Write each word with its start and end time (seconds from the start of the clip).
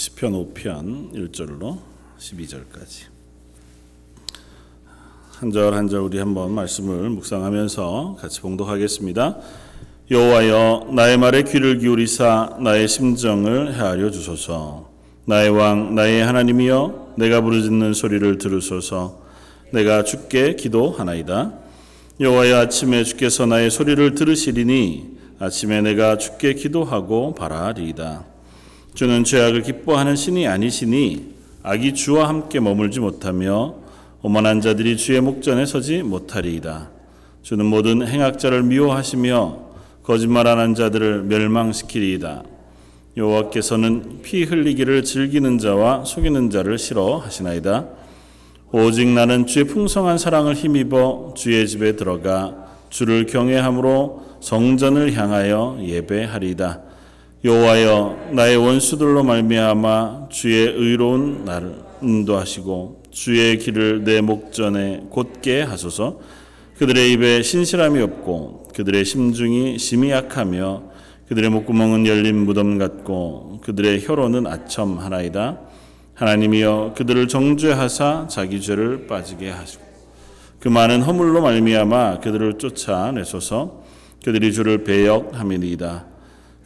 시편 0.00 0.32
5편 0.32 1.12
1절로 1.12 1.76
12절까지 2.18 3.04
한 5.38 5.50
절 5.52 5.74
한 5.74 5.88
절 5.88 6.00
우리 6.00 6.16
한번 6.18 6.52
말씀을 6.52 7.10
묵상하면서 7.10 8.16
같이 8.18 8.40
봉독하겠습니다. 8.40 9.36
여호와여 10.10 10.88
나의 10.94 11.18
말에 11.18 11.42
귀를 11.42 11.78
기울이사 11.80 12.56
나의 12.60 12.88
심정을 12.88 13.74
헤아려 13.74 14.10
주소서. 14.10 14.88
나의 15.26 15.50
왕 15.50 15.94
나의 15.94 16.24
하나님이여 16.24 17.16
내가 17.18 17.42
부르짖는 17.42 17.92
소리를 17.92 18.38
들으소서. 18.38 19.20
내가 19.70 20.02
주께 20.02 20.56
기도하나이다. 20.56 21.52
여호와여 22.20 22.56
아침에 22.56 23.04
주께서 23.04 23.44
나의 23.44 23.70
소리를 23.70 24.14
들으시리니 24.14 25.18
아침에 25.38 25.82
내가 25.82 26.16
주께 26.16 26.54
기도하고 26.54 27.34
바라리이다. 27.34 28.29
주는 29.00 29.24
죄악을 29.24 29.62
기뻐하는 29.62 30.14
신이 30.14 30.46
아니시니 30.46 31.24
악이 31.62 31.94
주와 31.94 32.28
함께 32.28 32.60
머물지 32.60 33.00
못하며 33.00 33.76
오만한 34.20 34.60
자들이 34.60 34.98
주의 34.98 35.22
목전에 35.22 35.64
서지 35.64 36.02
못하리이다. 36.02 36.90
주는 37.40 37.64
모든 37.64 38.06
행악자를 38.06 38.62
미워하시며 38.62 39.58
거짓말하는 40.02 40.74
자들을 40.74 41.22
멸망시키리이다. 41.22 42.42
여호와께서는 43.16 44.20
피 44.20 44.44
흘리기를 44.44 45.02
즐기는 45.02 45.56
자와 45.56 46.04
속이는 46.04 46.50
자를 46.50 46.76
싫어하시나이다. 46.76 47.86
오직 48.70 49.08
나는 49.08 49.46
주의 49.46 49.64
풍성한 49.64 50.18
사랑을 50.18 50.52
힘입어 50.52 51.32
주의 51.38 51.66
집에 51.66 51.96
들어가 51.96 52.54
주를 52.90 53.24
경외함으로 53.24 54.26
성전을 54.42 55.14
향하여 55.14 55.78
예배하리이다. 55.80 56.89
여호와여 57.42 58.32
나의 58.32 58.58
원수들로 58.58 59.22
말미암아 59.22 60.28
주의 60.28 60.66
의로운 60.66 61.46
나를 61.46 61.74
인도하시고 62.02 63.04
주의 63.10 63.56
길을 63.56 64.04
내 64.04 64.20
목전에 64.20 65.06
곧게 65.08 65.62
하소서. 65.62 66.20
그들의 66.76 67.12
입에 67.12 67.40
신실함이 67.40 68.02
없고 68.02 68.64
그들의 68.74 69.06
심중이 69.06 69.78
심히 69.78 70.10
약하며 70.10 70.82
그들의 71.28 71.48
목구멍은 71.48 72.06
열린 72.06 72.36
무덤 72.44 72.76
같고 72.76 73.60
그들의 73.62 74.04
혀로는 74.04 74.46
아첨하나이다. 74.46 75.60
하나님이여 76.12 76.92
그들을 76.94 77.26
정죄하사 77.26 78.26
자기 78.28 78.60
죄를 78.60 79.06
빠지게 79.06 79.48
하시고 79.48 79.82
그 80.58 80.68
많은 80.68 81.00
허물로 81.00 81.40
말미암아 81.40 82.20
그들을 82.20 82.58
쫓아내소서. 82.58 83.80
그들이 84.22 84.52
주를 84.52 84.84
배역함이니이다 84.84 86.09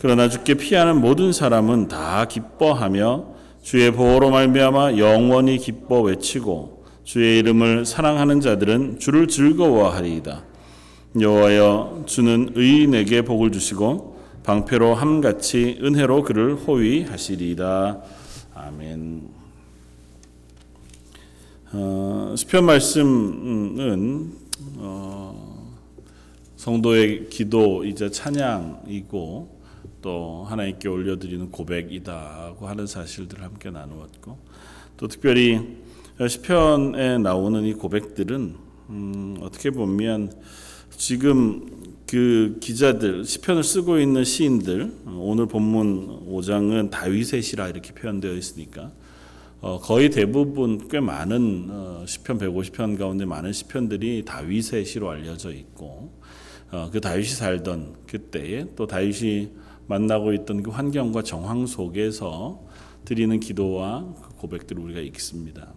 그러나 0.05 0.29
주께 0.29 0.53
피하는 0.53 1.01
모든 1.01 1.33
사람은 1.33 1.89
다 1.89 2.27
기뻐하며 2.27 3.25
주의 3.63 3.91
보호로 3.91 4.29
말미암아 4.29 4.99
영원히 4.99 5.57
기뻐 5.57 6.03
외치고 6.03 6.85
주의 7.05 7.39
이름을 7.39 7.87
사랑하는 7.87 8.43
자들은 8.43 8.99
주를 8.99 9.29
즐거워하리이다. 9.29 10.45
여호와여 11.19 12.03
주는 12.05 12.51
의인에게 12.55 13.23
복을 13.23 13.51
주시고 13.51 14.19
방패로 14.43 14.95
함같이 14.95 15.79
은혜로 15.83 16.25
그를 16.25 16.55
호위하시리이다. 16.55 18.03
아멘. 18.57 19.23
어, 21.73 22.35
시편 22.37 22.67
말씀은 22.67 24.33
어, 24.77 25.75
성도의 26.57 27.31
기도이자 27.31 28.11
찬양이고 28.11 29.54
또 30.05 30.45
하나님께 30.47 30.87
올려드리는 30.87 31.51
고백이다고 31.51 32.69
하는 32.69 32.87
사실들을 32.87 33.43
함께 33.43 33.71
나누었고 33.71 34.37
또 34.99 35.09
특별히 35.09 35.79
시편에 36.29 37.17
나오는 37.17 37.65
이 37.65 37.73
고백들은 37.73 38.55
음, 38.91 39.37
어떻게 39.41 39.71
보면 39.71 40.31
지금 40.91 41.95
그 42.07 42.59
기자들 42.61 43.25
시편을 43.25 43.65
쓰고 43.65 43.99
있는 43.99 44.25
시인들 44.25 44.93
오늘 45.07 45.47
본문 45.47 46.27
5장은 46.29 46.91
다윗의 46.91 47.41
시라 47.41 47.71
이렇게 47.71 47.95
표현되어 47.95 48.35
있으니까 48.35 48.93
어, 49.63 49.81
거의 49.81 50.11
대부분 50.11 50.87
꽤 50.89 51.01
많은 51.01 51.69
어, 51.71 52.05
시편 52.07 52.37
150편 52.41 52.99
가운데 52.99 53.25
많은 53.25 53.55
시편들이 53.55 54.27
다윗의 54.27 54.85
시로 54.85 55.09
알려져 55.09 55.51
있고 55.51 56.13
어, 56.71 56.91
그 56.93 57.01
다윗이 57.01 57.29
살던 57.29 57.95
그때에 58.07 58.67
또 58.77 58.87
다윗이 58.87 59.65
만나고 59.87 60.33
있던 60.33 60.63
그 60.63 60.71
환경과 60.71 61.23
정황 61.23 61.67
속에서 61.67 62.65
드리는 63.05 63.39
기도와 63.39 64.15
그 64.23 64.37
고백들을 64.37 64.83
우리가 64.83 65.01
읽습니다. 65.01 65.73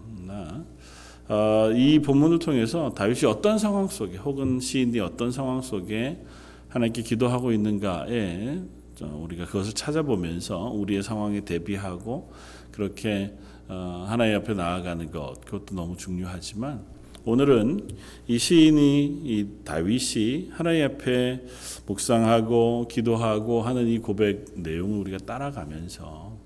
어, 1.30 1.72
이 1.76 2.00
본문을 2.00 2.40
통해서 2.40 2.94
다윗이 2.94 3.26
어떤 3.26 3.58
상황 3.58 3.88
속에 3.88 4.18
혹은 4.18 4.62
시인이 4.62 4.98
어떤 5.02 5.30
상황 5.32 5.62
속에 5.62 6.24
하나님께 6.70 7.02
기도하고 7.02 7.52
있는가에 7.52 8.62
우리가 9.02 9.46
그것을 9.46 9.74
찾아보면서 9.74 10.70
우리의 10.70 11.04
상황에 11.04 11.42
대비하고 11.42 12.32
그렇게 12.72 13.36
어, 13.68 14.06
하나님 14.08 14.38
앞에 14.38 14.54
나아가는 14.54 15.12
것 15.12 15.42
그것도 15.44 15.76
너무 15.76 15.98
중요하지만 15.98 16.86
오늘은 17.28 17.90
이 18.30 18.38
시인이 18.38 19.22
이 19.26 19.48
다윗이 19.66 20.52
하나님 20.52 20.86
앞에 20.86 21.44
묵상하고 21.86 22.88
기도하고 22.90 23.64
하는 23.64 23.86
이 23.90 24.00
고백 24.00 24.46
내용을 24.56 25.00
우리가 25.00 25.18
따라가면서 25.26 26.38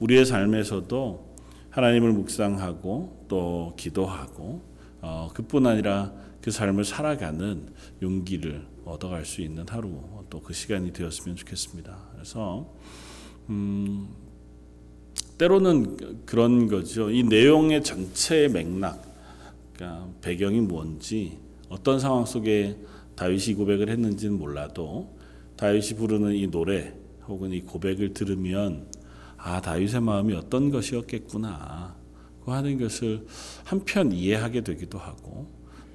우리의 0.00 0.26
삶에서도 0.26 1.36
하나님을 1.70 2.10
묵상하고 2.10 3.26
또 3.28 3.74
기도하고 3.76 4.62
어, 5.00 5.30
그뿐 5.32 5.64
아니라 5.64 6.12
그 6.40 6.50
삶을 6.50 6.84
살아가는 6.84 7.68
용기를 8.02 8.66
얻어갈 8.84 9.24
수 9.24 9.42
있는 9.42 9.64
하루 9.68 9.92
또 10.28 10.40
그 10.40 10.52
시간이 10.52 10.92
되었으면 10.92 11.36
좋겠습니다. 11.36 11.96
그래서 12.14 12.74
음, 13.48 14.08
때로는 15.38 16.24
그런 16.26 16.66
거죠. 16.66 17.10
이 17.12 17.22
내용의 17.22 17.84
전체 17.84 18.48
맥락, 18.48 19.15
그러니까 19.76 20.08
배경이 20.22 20.60
뭔지 20.60 21.38
어떤 21.68 22.00
상황 22.00 22.24
속에 22.24 22.76
다윗이 23.14 23.54
고백을 23.54 23.88
했는지는 23.90 24.38
몰라도 24.38 25.14
다윗이 25.56 25.98
부르는 25.98 26.34
이 26.34 26.46
노래 26.50 26.94
혹은 27.28 27.52
이 27.52 27.60
고백을 27.60 28.14
들으면 28.14 28.86
아 29.36 29.60
다윗의 29.60 30.00
마음이 30.00 30.34
어떤 30.34 30.70
것이었겠구나 30.70 31.94
그 32.44 32.50
하는 32.50 32.78
것을 32.78 33.26
한편 33.64 34.12
이해하게 34.12 34.62
되기도 34.62 34.98
하고 34.98 35.46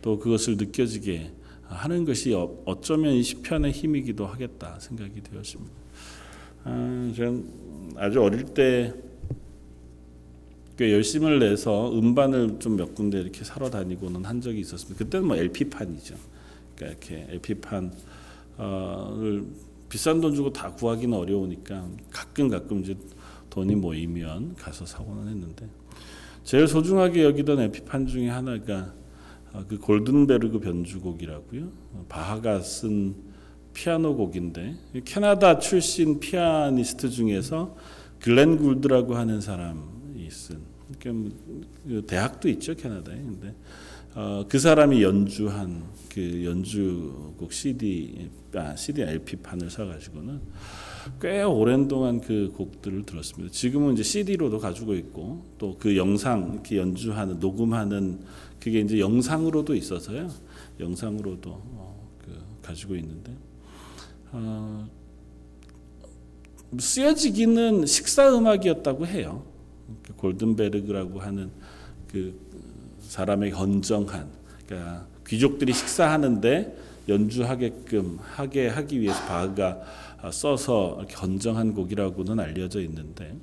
또 0.02 0.20
그것을 0.20 0.58
느껴지게 0.58 1.32
하는 1.64 2.06
것이 2.06 2.34
어쩌면 2.66 3.14
이 3.14 3.24
시편의 3.24 3.72
힘이기도 3.72 4.26
하겠다 4.26 4.78
생각이 4.80 5.22
되었습니다. 5.22 5.72
아, 6.66 7.14
저는 7.16 7.94
아주 7.96 8.22
어릴 8.22 8.44
때 8.46 8.94
열심을 10.80 11.40
내서 11.40 11.92
음반을 11.94 12.60
좀 12.60 12.76
몇 12.76 12.96
군데 12.96 13.20
이렇게 13.22 13.44
사러 13.44 13.70
다니고는 13.70 14.26
한 14.26 14.42
적이 14.42 14.62
있었습니다. 14.62 14.98
그때는 14.98 15.28
뭐 15.28 15.36
LP판이죠. 15.36 16.16
그러니까 16.76 17.08
이렇게 17.08 17.28
LP판을 17.34 17.92
비싼 19.90 20.22
돈 20.22 20.34
주고 20.34 20.52
다 20.54 20.74
구하기는 20.74 21.16
어려우니까 21.18 21.88
가끔 22.10 22.48
가끔 22.48 22.80
이제 22.80 22.96
돈이 23.50 23.76
모이면 23.76 24.56
가서 24.56 24.86
사고는 24.86 25.28
했는데 25.28 25.68
제일 26.44 26.68
소중하게 26.68 27.24
여기던 27.26 27.60
LP판 27.60 28.08
중에 28.08 28.30
하나가 28.30 28.94
그 29.68 29.78
골든베르그 29.78 30.60
변주곡이라고요. 30.60 31.70
바하가 32.08 32.62
쓴 32.62 33.16
피아노 33.74 34.16
곡인데 34.16 34.76
캐나다 35.06 35.60
출신 35.60 36.20
피아니스트 36.20 37.10
중에서 37.10 37.76
글렌 38.20 38.58
굴드라고 38.58 39.16
하는 39.16 39.42
사람 39.42 40.01
이쓴 40.32 40.60
그러니까 41.00 42.08
대학도 42.08 42.50
있죠 42.50 42.76
캐나다에. 42.76 43.16
근데 43.16 43.56
어, 44.14 44.46
그 44.48 44.60
사람이 44.60 45.02
연주한 45.04 45.84
그 46.14 46.44
연주곡 46.44 47.54
CD 47.54 48.30
아, 48.54 48.76
CD 48.76 49.02
LP 49.04 49.38
판을 49.38 49.70
사가지고는 49.70 50.42
꽤 51.22 51.42
오랜 51.42 51.88
동안 51.88 52.20
그 52.20 52.52
곡들을 52.56 53.06
들었습니다. 53.06 53.52
지금은 53.52 53.94
이제 53.94 54.04
CD로도 54.04 54.60
가지고 54.60 54.94
있고 54.96 55.46
또 55.58 55.78
그 55.80 55.96
영상 55.98 56.52
이렇게 56.54 56.78
연주하는 56.78 57.40
녹음하는 57.40 58.20
그게 58.60 58.82
이제 58.82 59.00
영상으로도 59.00 59.74
있어서요. 59.76 60.30
영상으로도 60.80 61.50
어, 61.50 62.10
그 62.20 62.38
가지고 62.62 62.96
있는데 62.96 63.32
어, 64.32 64.88
쓰여지기는 66.78 67.86
식사 67.86 68.36
음악이었다고 68.38 69.08
해요. 69.08 69.51
그 70.04 70.14
골든베르그라고 70.14 71.20
하는 71.20 71.50
그 72.12 72.34
사람의 73.00 73.52
헌정한 73.52 74.28
그러니까 74.66 75.06
귀족들이 75.28 75.74
식사하는데 75.74 76.78
연주하게끔 77.08 78.20
하게 78.22 78.68
하기 78.68 79.02
위해서 79.02 79.20
바흐가 79.26 79.82
써서 80.32 81.06
헌정한 81.22 81.74
곡이라고는 81.74 82.40
알려져 82.40 82.82
있는데 82.82 83.36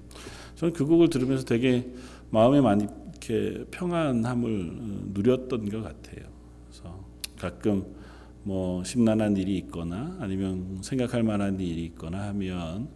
저는 0.55 0.75
그 0.75 0.85
곡을 0.87 1.11
들으면서 1.11 1.45
되게 1.45 1.91
마음에 2.31 2.61
많이 2.61 2.87
이렇게 3.29 3.65
평안함을 3.71 4.71
어, 4.79 5.01
누렸던 5.13 5.69
것 5.69 5.83
같아요. 5.83 6.27
그래서 6.67 7.05
가끔 7.39 7.85
뭐 8.45 8.83
심란한 8.85 9.37
일이 9.37 9.59
있거나 9.59 10.17
아니면 10.21 10.79
생각할 10.83 11.23
만한 11.23 11.61
일이 11.61 11.85
있거나 11.87 12.29
하면 12.29 12.89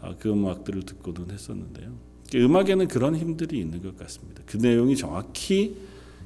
어, 0.00 0.14
그 0.18 0.30
음악들을 0.30 0.82
듣고는 0.82 1.30
했었는데요. 1.30 2.11
음악에는 2.38 2.88
그런 2.88 3.16
힘들이 3.16 3.58
있는 3.58 3.82
것 3.82 3.96
같습니다. 3.98 4.42
그 4.46 4.56
내용이 4.56 4.96
정확히 4.96 5.76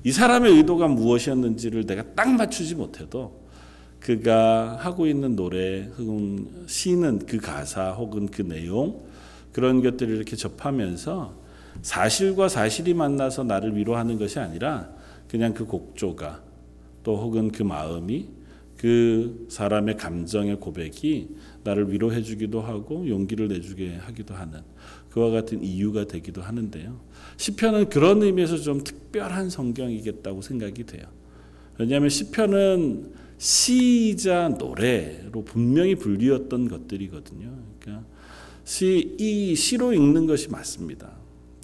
이 0.05 0.13
사람의 0.13 0.53
의도가 0.59 0.89
무엇이었는지를 0.89 1.87
내가 1.87 2.15
딱 2.15 2.31
맞추지 2.31 2.77
못해도 2.77 3.47
그가 4.01 4.77
하고 4.77 5.07
있는 5.07 5.35
노래 5.35 5.91
혹은 5.99 6.47
시는 6.67 7.27
그 7.27 7.39
가사 7.39 7.91
혹은 7.91 8.27
그 8.29 8.43
내용 8.43 9.03
그런 9.53 9.83
것들을 9.83 10.15
이렇게 10.15 10.37
접하면서 10.37 11.35
사실과 11.83 12.49
사실이 12.49 12.95
만나서 12.95 13.45
나를 13.45 13.77
위로하는 13.77 14.19
것이 14.19 14.39
아니라 14.39 14.91
그냥 15.29 15.55
그 15.55 15.65
곡조가 15.65 16.43
또 17.03 17.17
혹은 17.17 17.51
그 17.51 17.63
마음이 17.63 18.29
그 18.77 19.47
사람의 19.49 19.97
감정의 19.97 20.61
고백이 20.61 21.37
나를 21.65 21.91
위로해 21.91 22.23
주기도 22.23 22.61
하고 22.61 23.09
용기를 23.09 23.49
내주게 23.49 23.97
하기도 23.97 24.35
하는 24.35 24.61
그와 25.17 25.31
같은 25.31 25.65
이유가 25.65 26.07
되기도 26.07 26.43
하는데요. 26.43 27.01
시편은 27.39 27.89
그런 27.89 28.23
의미에서 28.23 28.59
좀 28.59 28.85
특별한 28.85 29.49
성경이겠다고 29.49 30.43
생각이 30.43 30.85
돼요. 30.85 31.07
왜냐하면 31.79 32.11
시편은 32.11 33.15
시이자 33.39 34.51
노래로 34.59 35.43
분명히 35.45 35.95
분리였던 35.95 36.69
것들이거든요. 36.69 37.51
그러니까 37.81 38.07
시, 38.65 39.17
이 39.19 39.55
시로 39.55 39.95
읽는 39.95 40.27
것이 40.27 40.51
맞습니다. 40.51 41.13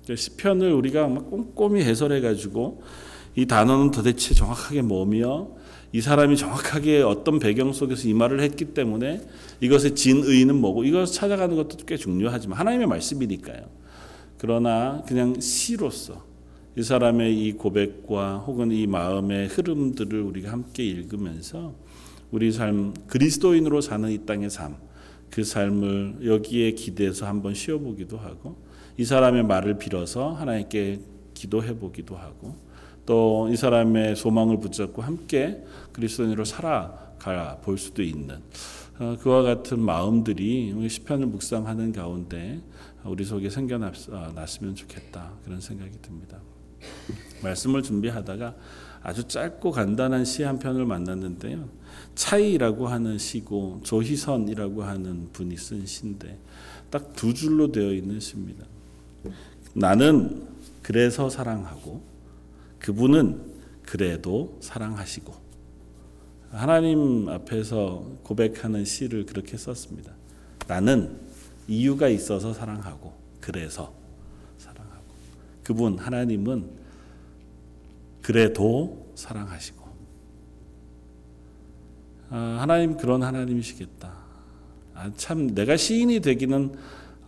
그러니까 0.03 0.17
시편을 0.17 0.73
우리가 0.73 1.09
막 1.09 1.29
꼼꼼히 1.29 1.83
해설해 1.83 2.23
가지고 2.23 2.83
이 3.37 3.45
단어는 3.45 3.91
도대체 3.91 4.33
정확하게 4.33 4.81
뭐며 4.81 5.51
이 5.93 6.01
사람이 6.01 6.37
정확하게 6.37 7.03
어떤 7.03 7.39
배경 7.39 7.73
속에서 7.73 8.09
이 8.09 8.15
말을 8.15 8.41
했기 8.41 8.67
때문에 8.67 9.21
이것의 9.61 9.95
진의는 9.95 10.57
뭐고 10.57 10.85
이걸 10.85 11.05
찾아가는 11.05 11.55
것도 11.55 11.77
꽤 11.87 11.97
중요하지만 11.97 12.59
하나님의 12.59 12.87
말씀이니까요. 12.87 13.67
그러나 14.39 15.03
그냥 15.07 15.39
시로서 15.39 16.25
이 16.77 16.83
사람의 16.83 17.39
이 17.39 17.53
고백과 17.53 18.39
혹은 18.39 18.73
이 18.73 18.87
마음의 18.87 19.49
흐름들을 19.49 20.19
우리가 20.23 20.51
함께 20.51 20.83
읽으면서 20.83 21.75
우리 22.31 22.51
삶 22.51 22.95
그리스도인으로 23.09 23.83
사는 23.83 24.11
이 24.11 24.25
땅의 24.25 24.49
삶, 24.49 24.77
그 25.29 25.45
삶을 25.45 26.21
여기에 26.25 26.73
기대서 26.73 27.27
한번 27.27 27.53
쉬어보기도 27.53 28.17
하고 28.17 28.57
이 28.97 29.05
사람의 29.05 29.43
말을 29.45 29.77
빌어서 29.77 30.33
하나님께 30.33 31.01
기도해 31.35 31.77
보기도 31.77 32.17
하고 32.17 32.57
또 33.07 33.49
이 33.51 33.57
사람의 33.57 34.17
소망을 34.17 34.61
붙잡고 34.61 35.03
함께 35.03 35.65
그리스도인으로 35.93 36.45
살아가 36.45 37.59
볼 37.63 37.79
수도 37.79 38.03
있는 38.03 38.37
어, 38.99 39.17
그와 39.21 39.43
같은 39.43 39.81
마음들이 39.81 40.75
시편을 40.89 41.27
묵상하는 41.27 41.93
가운데 41.93 42.61
우리 43.05 43.25
속에 43.25 43.51
생겨났으면 43.51 44.75
좋겠다 44.77 45.33
그런 45.45 45.61
생각이 45.61 45.99
듭니다. 46.03 46.39
말씀을 47.43 47.83
준비하다가 47.83 48.55
아주 49.03 49.27
짧고 49.27 49.73
간단한 49.73 50.25
시 50.25 50.45
한 50.45 50.59
편을 50.61 50.87
만났는데요. 50.87 51.69
차이라고 52.15 52.87
하는 52.87 53.19
시고 53.19 53.81
조희선이라고 53.83 54.85
하는 54.85 55.29
분이 55.33 55.57
쓴 55.57 55.85
시인데 55.87 56.39
딱 56.91 57.13
두 57.15 57.35
줄로 57.35 57.73
되어 57.73 57.93
있는 57.93 58.21
시입니다. 58.21 58.65
나는 59.75 60.47
그래서 60.83 61.29
사랑하고 61.29 62.12
그분은 62.83 63.41
그래도 63.87 64.59
사랑하시고 64.61 65.33
하나님 66.51 67.29
앞에서 67.29 68.19
고백하는 68.25 68.85
시를 68.85 69.25
그렇게 69.25 69.57
썼습니다. 69.57 70.13
나는 70.67 71.19
이유가 71.69 72.09
있어서 72.09 72.53
사랑하고 72.53 73.15
그래서 73.41 73.95
사랑하고 74.59 75.05
그분 75.63 75.99
하나님은 75.99 76.71
그래도 78.21 79.13
사랑하시고 79.15 79.83
아, 82.31 82.57
하나님 82.61 82.97
그런 82.97 83.23
하나님이시겠다. 83.23 84.13
아, 84.95 85.11
참 85.17 85.55
내가 85.55 85.77
시인이 85.77 86.21
되기는 86.21 86.75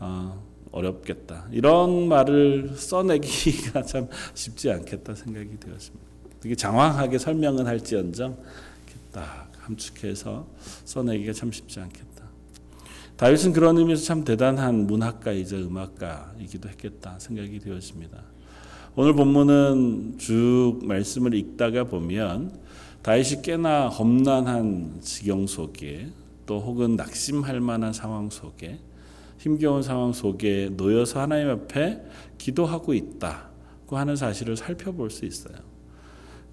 어, 0.00 0.42
어렵겠다. 0.74 1.46
이런 1.52 2.08
말을 2.08 2.72
써내기가 2.76 3.82
참 3.86 4.08
쉽지 4.34 4.70
않겠다 4.70 5.14
생각이 5.14 5.58
되었습니다. 5.60 6.04
되게 6.40 6.54
장황하게 6.54 7.18
설명은 7.18 7.66
할지언정 7.66 8.36
딱 9.12 9.50
함축해서 9.60 10.46
써내기가 10.84 11.32
참 11.32 11.52
쉽지 11.52 11.78
않겠다. 11.80 12.24
다윗은 13.16 13.52
그런 13.52 13.78
의미에서 13.78 14.04
참 14.04 14.24
대단한 14.24 14.88
문학가이자 14.88 15.56
음악가이기도 15.56 16.68
했겠다 16.68 17.18
생각이 17.20 17.60
되었습니다. 17.60 18.18
오늘 18.96 19.12
본문은 19.14 20.18
쭉 20.18 20.80
말씀을 20.82 21.34
읽다가 21.34 21.84
보면 21.84 22.58
다윗이 23.02 23.42
꽤나 23.42 23.88
험난한 23.88 24.98
지경 25.00 25.46
속에 25.46 26.08
또 26.46 26.60
혹은 26.60 26.96
낙심할 26.96 27.60
만한 27.60 27.92
상황 27.92 28.30
속에 28.30 28.80
힘겨운 29.44 29.82
상황 29.82 30.14
속에 30.14 30.70
놓여서 30.74 31.20
하나님 31.20 31.50
앞에 31.50 32.00
기도하고 32.38 32.94
있다고 32.94 33.98
하는 33.98 34.16
사실을 34.16 34.56
살펴볼 34.56 35.10
수 35.10 35.26
있어요. 35.26 35.56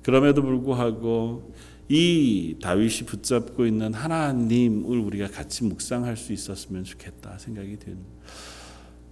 그럼에도 0.03 0.41
불구하고 0.41 1.53
이 1.87 2.57
다윗이 2.61 3.05
붙잡고 3.05 3.65
있는 3.65 3.93
하나님을 3.93 4.99
우리가 4.99 5.27
같이 5.27 5.63
묵상할 5.63 6.17
수 6.17 6.33
있었으면 6.33 6.83
좋겠다 6.83 7.37
생각이 7.37 7.77
듭니다. 7.79 8.09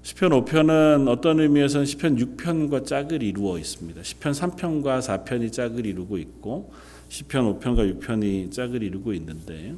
시편 0.01 0.31
5편은 0.31 1.07
어떤 1.07 1.39
의미에서는 1.39 1.85
시편 1.85 2.17
6편과 2.17 2.85
짝을 2.85 3.23
이루어 3.23 3.57
있습니다. 3.57 4.03
시편 4.03 4.33
3편과 4.33 4.99
4편이 4.99 5.53
짝을 5.53 5.85
이루고 5.85 6.17
있고 6.17 6.73
시편 7.07 7.59
5편과 7.59 8.01
6편이 8.01 8.51
짝을 8.51 8.83
이루고 8.83 9.13
있는데 9.13 9.75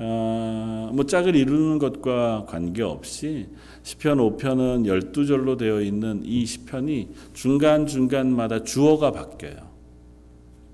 어, 0.00 0.90
뭐 0.92 1.04
짝을 1.04 1.34
이루는 1.34 1.78
것과 1.78 2.44
관계없이 2.46 3.48
시편 3.82 4.18
5편은 4.18 4.86
12절로 4.86 5.58
되어 5.58 5.80
있는 5.80 6.22
이 6.24 6.46
시편이 6.46 7.08
중간중간마다 7.34 8.62
주어가 8.62 9.10
바뀌어요. 9.10 9.56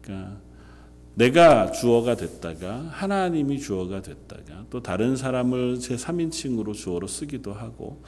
그러니까 0.02 0.36
내가 1.14 1.70
주어가 1.70 2.16
됐다가 2.16 2.88
하나님이 2.90 3.60
주어가 3.60 4.02
됐다가 4.02 4.66
또 4.68 4.82
다른 4.82 5.16
사람을 5.16 5.78
제 5.78 5.96
3인칭으로 5.96 6.74
주어로 6.74 7.06
쓰기도 7.06 7.54
하고 7.54 8.02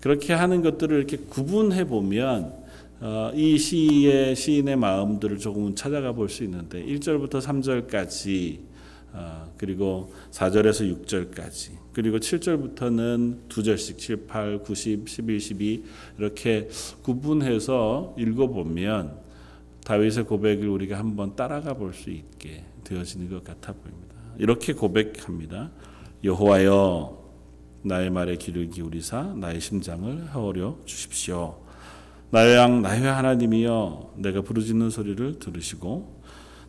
그렇게 0.00 0.34
하는 0.34 0.62
것들을 0.62 0.96
이렇게 0.96 1.16
구분해 1.16 1.86
보면 1.86 2.54
어, 3.00 3.32
이 3.34 3.58
시의 3.58 4.36
시인의 4.36 4.76
마음들을 4.76 5.38
조금 5.38 5.74
찾아가 5.74 6.12
볼 6.12 6.28
수 6.28 6.44
있는데 6.44 6.84
1절부터 6.84 7.40
3절까지 7.40 8.58
어, 8.58 8.69
그리고 9.56 10.12
4절에서 10.30 11.04
6절까지 11.04 11.72
그리고 11.92 12.18
7절부터는 12.18 13.48
두 13.48 13.62
절씩 13.62 13.98
7, 13.98 14.26
8, 14.26 14.62
9, 14.62 14.74
10, 14.74 15.08
11, 15.08 15.40
12 15.40 15.84
이렇게 16.18 16.68
구분해서 17.02 18.14
읽어보면 18.18 19.18
다윗의 19.84 20.24
고백을 20.24 20.68
우리가 20.68 20.98
한번 20.98 21.34
따라가 21.36 21.74
볼 21.74 21.92
수 21.92 22.10
있게 22.10 22.64
되어지는 22.84 23.28
것 23.28 23.42
같아 23.44 23.72
보입니다. 23.72 24.14
이렇게 24.38 24.72
고백합니다. 24.72 25.70
여호와여 26.22 27.18
나의 27.82 28.10
말에 28.10 28.36
귀를 28.36 28.68
기울이사 28.70 29.34
나의 29.36 29.60
심장을 29.60 30.26
허려 30.34 30.76
주십시오. 30.84 31.58
나의 32.30 32.56
양 32.56 32.82
나의 32.82 33.02
하나님이여 33.02 34.14
내가 34.18 34.42
부르짖는 34.42 34.90
소리를 34.90 35.38
들으시고 35.40 36.19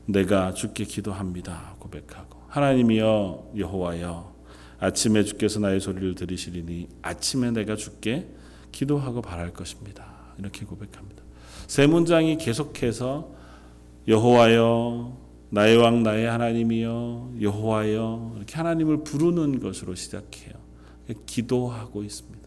내가 0.05 0.53
주께 0.53 0.83
기도합니다 0.83 1.75
고백하고 1.79 2.41
하나님이여 2.47 3.51
여호와여 3.57 4.31
아침에 4.79 5.23
주께서 5.23 5.59
나의 5.59 5.79
소리를 5.79 6.15
들으시리니 6.15 6.87
아침에 7.01 7.51
내가 7.51 7.75
주께 7.75 8.27
기도하고 8.71 9.21
바랄 9.21 9.53
것입니다. 9.53 10.05
이렇게 10.39 10.65
고백합니다. 10.65 11.23
세 11.67 11.85
문장이 11.85 12.37
계속해서 12.37 13.31
여호와여 14.07 15.17
나의 15.51 15.77
왕 15.77 16.01
나의 16.01 16.25
하나님이여 16.27 17.33
여호와여 17.41 18.33
이렇게 18.37 18.55
하나님을 18.55 19.03
부르는 19.03 19.59
것으로 19.59 19.95
시작해요. 19.95 20.55
기도하고 21.25 22.03
있습니다 22.03 22.40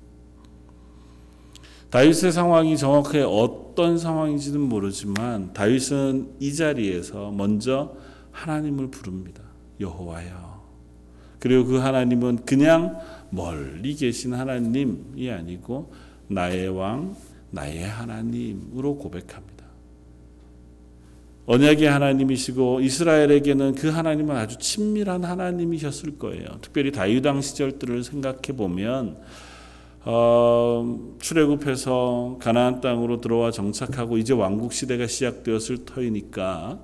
다윗의 1.94 2.32
상황이 2.32 2.76
정확하게 2.76 3.20
어떤 3.20 3.98
상황인지는 3.98 4.60
모르지만 4.60 5.52
다윗은 5.52 6.38
이 6.40 6.52
자리에서 6.52 7.30
먼저 7.30 7.94
하나님을 8.32 8.90
부릅니다. 8.90 9.44
여호와여. 9.78 10.60
그리고 11.38 11.66
그 11.66 11.76
하나님은 11.76 12.46
그냥 12.46 12.98
멀리 13.30 13.94
계신 13.94 14.34
하나님이 14.34 15.30
아니고 15.30 15.92
나의 16.26 16.68
왕, 16.70 17.14
나의 17.52 17.84
하나님으로 17.84 18.96
고백합니다. 18.96 19.64
언약의 21.46 21.88
하나님이시고 21.88 22.80
이스라엘에게는 22.80 23.76
그 23.76 23.90
하나님은 23.90 24.34
아주 24.34 24.58
친밀한 24.58 25.22
하나님이셨을 25.22 26.18
거예요. 26.18 26.58
특별히 26.60 26.90
다유당 26.90 27.40
시절들을 27.40 28.02
생각해 28.02 28.56
보면 28.56 29.22
어, 30.06 31.14
출애굽해서 31.18 32.38
가나안 32.40 32.80
땅으로 32.80 33.20
들어와 33.20 33.50
정착하고 33.50 34.18
이제 34.18 34.34
왕국 34.34 34.72
시대가 34.72 35.06
시작되었을 35.06 35.86
터이니까 35.86 36.78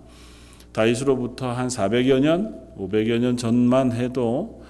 다윗으로부터 0.73 1.51
한 1.51 1.69
400여 1.69 2.21
년, 2.21 2.75
500여 2.79 3.19
년 3.19 3.37
전만 3.37 3.93
해도 3.93 4.63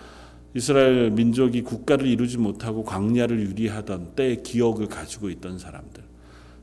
이스라엘 0.54 1.12
민족이 1.12 1.62
국가를 1.62 2.06
이루지 2.06 2.38
못하고 2.38 2.82
광야를 2.82 3.40
유리하던 3.40 4.14
때의 4.16 4.42
기억을 4.42 4.88
가지고 4.88 5.30
있던 5.30 5.58
사람들. 5.58 6.02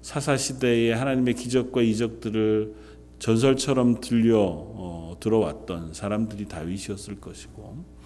사사 0.01 0.36
시대에 0.36 0.91
하나님의 0.91 1.36
기적과 1.36 1.82
이적들을 1.82 2.74
전설처럼 3.20 4.01
들려 4.01 4.39
어, 4.39 5.15
들어왔던 5.20 5.94
사람들이 5.94 6.48
다윗이었을 6.48 7.22
것이고 7.22 7.97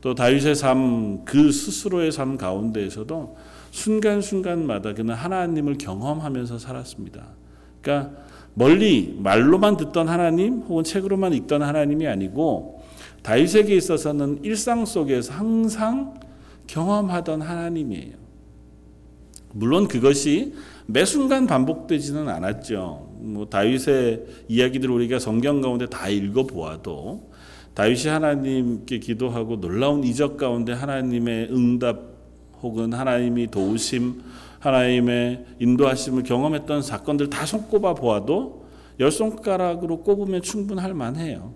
또 0.00 0.14
다윗의 0.14 0.54
삶 0.54 1.24
그 1.24 1.52
스스로의 1.52 2.12
삶 2.12 2.36
가운데에서도 2.36 3.36
순간순간마다 3.70 4.94
그는 4.94 5.14
하나님을 5.14 5.78
경험하면서 5.78 6.58
살았습니다. 6.58 7.24
그러니까 7.80 8.10
멀리 8.54 9.16
말로만 9.18 9.76
듣던 9.76 10.08
하나님 10.08 10.62
혹은 10.62 10.82
책으로만 10.82 11.32
읽던 11.34 11.62
하나님이 11.62 12.06
아니고 12.08 12.82
다윗에게 13.22 13.76
있어서는 13.76 14.40
일상 14.42 14.84
속에서 14.84 15.32
항상 15.32 16.18
경험하던 16.66 17.42
하나님이에요. 17.42 18.18
물론 19.52 19.88
그것이 19.88 20.54
매 20.86 21.04
순간 21.04 21.46
반복되지는 21.46 22.28
않았죠. 22.28 23.08
뭐 23.20 23.46
다윗의 23.46 24.24
이야기들 24.48 24.90
우리가 24.90 25.18
성경 25.18 25.60
가운데 25.60 25.86
다 25.86 26.08
읽어 26.08 26.44
보아도 26.44 27.29
다윗이 27.80 28.08
하나님께 28.08 28.98
기도하고 28.98 29.58
놀라운 29.58 30.04
이적 30.04 30.36
가운데 30.36 30.74
하나님의 30.74 31.48
응답 31.50 31.98
혹은 32.60 32.92
하나님이 32.92 33.46
도우심, 33.50 34.20
하나님의 34.58 35.46
인도하심을 35.60 36.24
경험했던 36.24 36.82
사건들 36.82 37.30
다 37.30 37.46
손꼽아 37.46 37.94
보아도 37.94 38.66
열 39.00 39.10
손가락으로 39.10 40.02
꼽으면 40.02 40.42
충분할 40.42 40.92
만해요. 40.92 41.54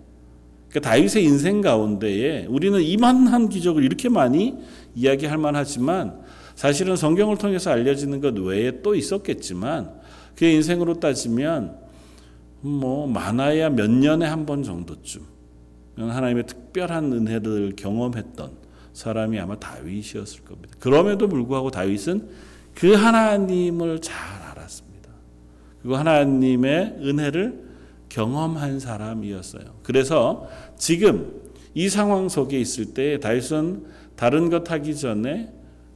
그러니까 0.69 0.89
다윗의 0.89 1.23
인생 1.25 1.61
가운데에 1.61 2.47
우리는 2.49 2.81
이만한 2.81 3.47
기적을 3.47 3.83
이렇게 3.83 4.09
많이 4.09 4.55
이야기할 4.95 5.37
만하지만 5.37 6.21
사실은 6.55 6.95
성경을 6.95 7.37
통해서 7.37 7.69
알려지는 7.69 8.19
것 8.19 8.35
외에 8.39 8.81
또 8.81 8.95
있었겠지만 8.95 9.91
그의 10.35 10.55
인생으로 10.55 10.99
따지면 10.99 11.77
뭐 12.61 13.05
많아야 13.05 13.69
몇 13.69 13.91
년에 13.91 14.25
한 14.25 14.47
번 14.47 14.63
정도쯤 14.63 15.34
하나님의 15.97 16.45
특별한 16.45 17.11
은혜를 17.13 17.73
경험했던 17.75 18.51
사람이 18.93 19.39
아마 19.39 19.59
다윗이었을 19.59 20.43
겁니다. 20.45 20.75
그럼에도 20.79 21.27
불구하고 21.27 21.71
다윗은 21.71 22.29
그 22.73 22.93
하나님을 22.93 24.01
잘 24.01 24.15
알았습니다. 24.51 25.09
그리고 25.81 25.95
하나님의 25.97 26.97
은혜를 27.01 27.65
경험한 28.09 28.79
사람이었어요. 28.79 29.79
그래서 29.83 30.47
지금 30.77 31.41
이 31.73 31.89
상황 31.89 32.29
속에 32.29 32.59
있을 32.59 32.93
때 32.93 33.19
다윗은 33.19 33.85
다른 34.15 34.49
것 34.49 34.71
하기 34.71 34.95
전에 34.95 35.51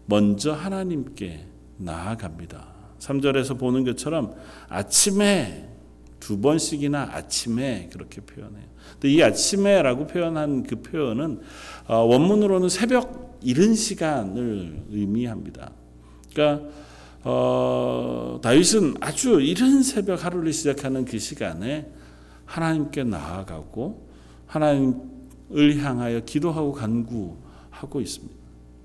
먼저 0.05 0.53
하나님께 0.53 1.45
나아갑니다. 1.77 2.67
3절에서 2.99 3.57
보는 3.57 3.85
것처럼 3.85 4.33
아침에 4.67 5.68
두 6.19 6.39
번씩이나 6.39 7.09
아침에 7.13 7.89
그렇게 7.91 8.21
표현해요. 8.21 8.65
근데 8.93 9.09
이 9.09 9.23
아침에라고 9.23 10.07
표현한 10.07 10.63
그 10.63 10.81
표현은 10.81 11.41
어, 11.87 11.95
원문으로는 11.97 12.69
새벽 12.69 13.39
이른 13.41 13.73
시간을 13.73 14.83
의미합니다. 14.89 15.71
그러니까 16.33 16.67
어, 17.23 18.39
다윗은 18.41 18.95
아주 19.01 19.41
이른 19.41 19.83
새벽 19.83 20.23
하루를 20.23 20.53
시작하는 20.53 21.05
그 21.05 21.19
시간에 21.19 21.91
하나님께 22.45 23.03
나아가고 23.03 24.07
하나님을 24.47 25.77
향하여 25.77 26.21
기도하고 26.21 26.71
간구하고 26.73 28.01
있습니다. 28.01 28.35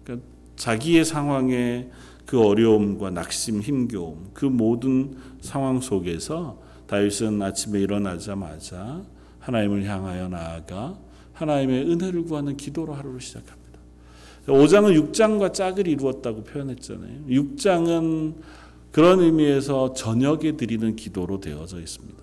그러니까 0.04 0.28
자기의 0.56 1.04
상황에 1.04 1.90
그 2.26 2.40
어려움과 2.40 3.10
낙심, 3.10 3.60
힘겨움, 3.60 4.30
그 4.32 4.44
모든 4.44 5.16
상황 5.40 5.80
속에서 5.80 6.62
다윗은 6.86 7.40
아침에 7.40 7.80
일어나자마자 7.80 9.02
하나님을 9.40 9.84
향하여 9.84 10.28
나아가 10.28 10.98
하나님의 11.32 11.90
은혜를 11.90 12.24
구하는 12.24 12.56
기도로 12.56 12.94
하루를 12.94 13.20
시작합니다. 13.20 13.64
5장은 14.46 15.12
6장과 15.12 15.52
짝을 15.52 15.88
이루었다고 15.88 16.44
표현했잖아요. 16.44 17.26
6장은 17.28 18.34
그런 18.92 19.20
의미에서 19.20 19.94
저녁에 19.94 20.56
드리는 20.56 20.94
기도로 20.94 21.40
되어져 21.40 21.80
있습니다. 21.80 22.22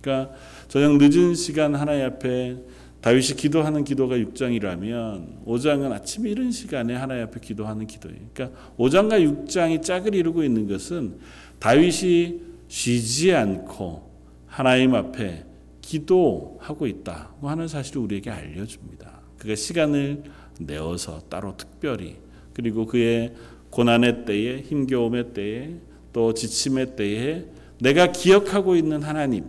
그러니까 0.00 0.34
저녁 0.68 0.96
늦은 0.96 1.34
시간 1.34 1.74
하나님 1.74 2.06
앞에 2.06 2.56
다윗이 3.00 3.36
기도하는 3.36 3.84
기도가 3.84 4.16
6장이라면 4.16 5.44
5장은 5.46 5.90
아침 5.92 6.26
이른 6.26 6.50
시간에 6.50 6.94
하나님 6.94 7.24
앞에 7.24 7.40
기도하는 7.40 7.86
기도예요. 7.86 8.18
그러니까 8.32 8.58
5장과 8.78 9.46
6장이 9.46 9.82
짝을 9.82 10.14
이루고 10.14 10.44
있는 10.44 10.68
것은 10.68 11.18
다윗이 11.58 12.49
쉬지 12.70 13.34
않고 13.34 14.08
하나님 14.46 14.94
앞에 14.94 15.44
기도하고 15.82 16.86
있다고 16.86 17.48
하는 17.48 17.66
사실을 17.66 18.02
우리에게 18.02 18.30
알려줍니다. 18.30 19.20
그가 19.38 19.56
시간을 19.56 20.22
내어서 20.60 21.20
따로 21.28 21.56
특별히 21.56 22.16
그리고 22.54 22.86
그의 22.86 23.34
고난의 23.70 24.24
때에 24.24 24.60
힘겨움의 24.62 25.34
때에 25.34 25.74
또 26.12 26.32
지침의 26.32 26.94
때에 26.94 27.44
내가 27.80 28.12
기억하고 28.12 28.76
있는 28.76 29.02
하나님 29.02 29.46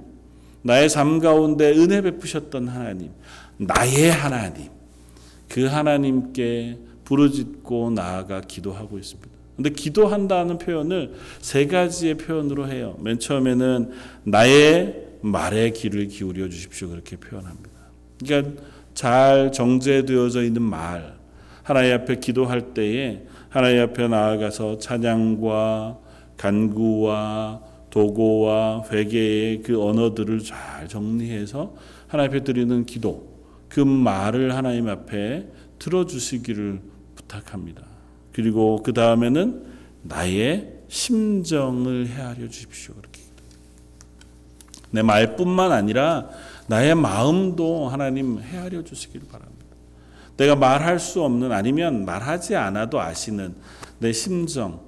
나의 0.64 0.90
삶 0.90 1.20
가운데 1.20 1.72
은혜 1.72 2.02
베푸셨던 2.02 2.68
하나님 2.68 3.12
나의 3.58 4.10
하나님, 4.12 4.72
그 5.48 5.66
하나님께 5.66 6.80
부르짖고 7.04 7.92
나아가 7.92 8.42
기도하고 8.42 8.98
있습니다. 8.98 9.41
근데 9.62 9.70
기도한다는 9.70 10.58
표현을 10.58 11.14
세 11.40 11.68
가지의 11.68 12.18
표현으로 12.18 12.68
해요. 12.68 12.98
맨 13.00 13.20
처음에는 13.20 13.92
나의 14.24 15.06
말에 15.22 15.70
귀를 15.70 16.08
기울여 16.08 16.50
주십시오. 16.50 16.90
그렇게 16.90 17.16
표현합니다. 17.16 17.70
그러니까 18.26 18.62
잘 18.96 19.52
정제되어져 19.52 20.42
있는 20.42 20.64
말. 20.64 21.14
하나님 21.62 21.94
앞에 21.94 22.16
기도할 22.16 22.74
때에 22.74 23.22
하나님 23.50 23.84
앞에 23.84 24.08
나아가서 24.08 24.80
찬양과 24.80 26.00
간구와 26.38 27.62
도고와 27.92 28.86
회개의 28.92 29.62
그 29.62 29.80
언어들을 29.80 30.40
잘 30.40 30.88
정리해서 30.88 31.76
하나님 32.08 32.32
앞에 32.32 32.44
드리는 32.44 32.84
기도. 32.88 33.30
그 33.70 33.80
말을 33.80 34.56
하나님 34.56 34.90
앞에 34.90 35.46
들어주시기를 35.78 36.82
부탁합니다. 37.16 37.91
그리고 38.34 38.82
그 38.84 38.94
다음에는 38.94 39.66
나의 40.04 40.74
심정을 40.88 42.08
헤아려 42.08 42.50
주십시오. 42.50 42.96
그렇게. 42.96 43.22
내 44.92 45.02
말뿐만 45.02 45.72
아니라 45.72 46.30
나의 46.68 46.96
마음도 46.96 47.88
하나님 47.88 48.40
헤아려 48.40 48.84
주시기를 48.84 49.28
바랍니다. 49.28 49.66
내가 50.38 50.56
말할 50.56 51.00
수 51.00 51.24
없는 51.24 51.52
아니면 51.52 52.06
말하지 52.06 52.56
않아도 52.56 53.00
아시는 53.00 53.56
내 54.00 54.12
심정, 54.12 54.82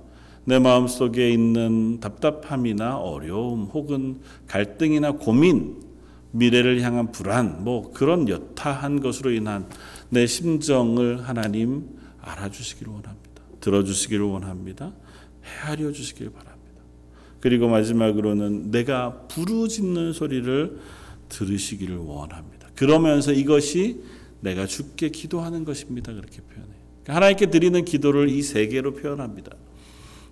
내 0.46 0.60
마음 0.60 0.88
속에 0.88 1.30
있는 1.30 2.00
답답함이나 2.00 2.98
어려움 2.98 3.66
혹은 3.66 4.20
갈등이나 4.48 5.12
고민, 5.12 5.82
미래를 6.32 6.82
향한 6.82 7.12
불안, 7.12 7.64
뭐 7.64 7.92
그런 7.94 8.28
여타한 8.28 9.00
것으로 9.02 9.32
인한 9.32 9.68
내 10.10 10.26
심정을 10.26 11.28
하나님 11.28 11.88
알아주시기를 12.22 12.92
원합니다. 12.92 13.23
들어주시기를 13.64 14.26
원합니다. 14.26 14.94
헤아려 15.44 15.92
주시길 15.94 16.32
바랍니다. 16.32 16.82
그리고 17.40 17.70
마지막으로는 17.70 18.72
내가 18.72 19.26
부르짖는 19.30 20.12
소리를 20.12 20.80
들으시기를 21.30 21.96
원합니다. 21.96 22.68
그러면서 22.76 23.32
이것이 23.32 24.02
내가 24.42 24.66
주께 24.66 25.08
기도하는 25.10 25.64
것입니다. 25.64 26.14
그렇게 26.14 26.42
표현해요. 26.42 26.76
그러니까 27.04 27.16
하나님께 27.16 27.46
드리는 27.48 27.86
기도를 27.86 28.30
이 28.30 28.42
세 28.42 28.68
개로 28.68 28.94
표현합니다. 28.94 29.52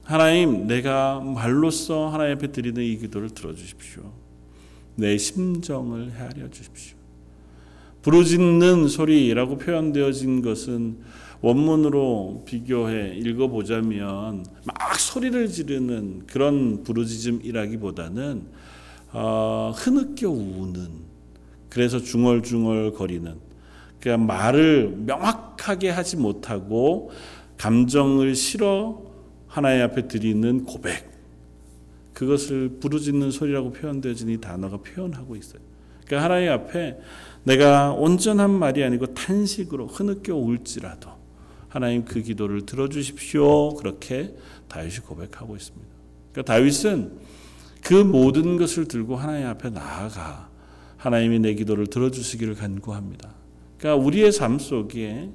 하나님, 0.03 0.67
내가 0.67 1.21
말로써 1.21 2.09
하나님 2.09 2.35
앞에 2.35 2.51
드리는 2.51 2.83
이 2.83 2.97
기도를 2.97 3.29
들어주십시오. 3.29 4.11
내 4.95 5.17
심정을 5.17 6.11
헤아려 6.11 6.49
주십시오. 6.49 6.97
부르짖는 8.01 8.89
소리라고 8.89 9.57
표현되어진 9.57 10.41
것은 10.41 10.97
원문으로 11.41 12.43
비교해 12.45 13.15
읽어보자면 13.15 14.45
막 14.65 14.99
소리를 14.99 15.47
지르는 15.47 16.27
그런 16.27 16.83
부르짖음이라기보다는 16.83 18.45
어, 19.13 19.73
흐느껴 19.75 20.29
우는 20.29 20.87
그래서 21.69 21.99
중얼중얼 21.99 22.93
거리는 22.93 23.35
그러니까 23.99 24.25
말을 24.25 24.95
명확하게 24.97 25.89
하지 25.89 26.17
못하고 26.17 27.11
감정을 27.57 28.35
실어 28.35 29.01
하나님 29.47 29.83
앞에 29.83 30.07
드리는 30.07 30.63
고백 30.63 31.11
그것을 32.13 32.77
부르짖는 32.79 33.31
소리라고 33.31 33.71
표현되어진 33.71 34.29
이 34.29 34.39
단어가 34.39 34.77
표현하고 34.77 35.35
있어요. 35.35 35.61
그러니까 36.05 36.25
하나님 36.25 36.51
앞에 36.51 36.99
내가 37.43 37.93
온전한 37.93 38.51
말이 38.51 38.83
아니고 38.83 39.13
탄식으로 39.13 39.87
흐느껴 39.87 40.35
울지라도 40.35 41.20
하나님 41.71 42.03
그 42.03 42.21
기도를 42.21 42.65
들어주십시오. 42.65 43.75
그렇게 43.75 44.35
다윗이 44.67 44.97
고백하고 44.97 45.55
있습니다. 45.55 45.87
그러니까 46.33 46.53
다윗은 46.53 47.13
그 47.81 47.93
모든 47.93 48.57
것을 48.57 48.89
들고 48.89 49.15
하나님 49.15 49.47
앞에 49.47 49.69
나아가 49.69 50.49
하나님이 50.97 51.39
내 51.39 51.53
기도를 51.53 51.87
들어주시기를 51.87 52.55
간구합니다. 52.55 53.29
그러니까 53.77 54.05
우리의 54.05 54.33
삶 54.33 54.59
속에 54.59 55.31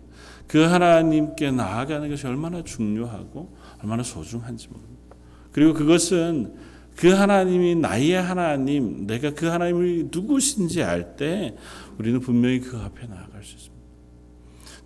그 0.47 0.59
하나님께 0.59 1.53
나아가는 1.53 2.09
것이 2.09 2.27
얼마나 2.27 2.63
중요하고 2.63 3.57
얼마나 3.83 4.03
소중한지 4.03 4.69
모릅니다. 4.69 5.17
그리고 5.53 5.73
그것은 5.73 6.55
그 6.97 7.09
하나님이 7.09 7.77
나의 7.77 8.13
하나님, 8.13 9.07
내가 9.07 9.31
그 9.31 9.47
하나님이 9.47 10.09
누구신지 10.13 10.83
알 10.83 11.17
때 11.17 11.57
우리는 11.99 12.21
분명히 12.21 12.61
그 12.61 12.77
앞에 12.77 13.07
있습니 13.07 13.36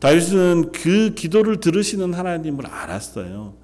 다. 0.00 0.09
다윗은 0.09 0.73
그 0.73 1.14
기도를 1.14 1.61
들으시는 1.61 2.14
하나님을 2.14 2.66
알았어요. 2.66 3.54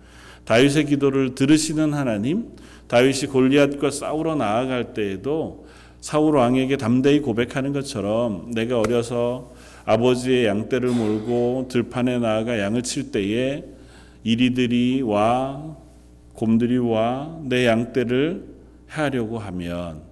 다윗의 0.45 0.87
기도를 0.87 1.35
들으시는 1.35 1.93
하나님, 1.93 2.51
다윗이 2.89 3.33
골리앗과 3.33 3.91
싸우러 3.91 4.37
나아갈 4.37 4.95
때에도 4.95 5.67
사울 6.01 6.37
왕에게 6.37 6.77
담대히 6.77 7.21
고백하는 7.21 7.73
것처럼 7.73 8.53
내가 8.53 8.79
어려서 8.79 9.51
아버지의 9.87 10.47
양떼를 10.47 10.91
몰고 10.91 11.67
들판에 11.71 12.19
나아가 12.19 12.61
양을 12.61 12.83
칠 12.83 13.11
때에 13.11 13.65
이리들이 14.23 15.03
와 15.03 15.77
곰들이 16.35 16.79
와 16.79 17.41
내 17.45 17.67
양떼를 17.67 18.45
해하려고 18.93 19.39
하면 19.39 20.03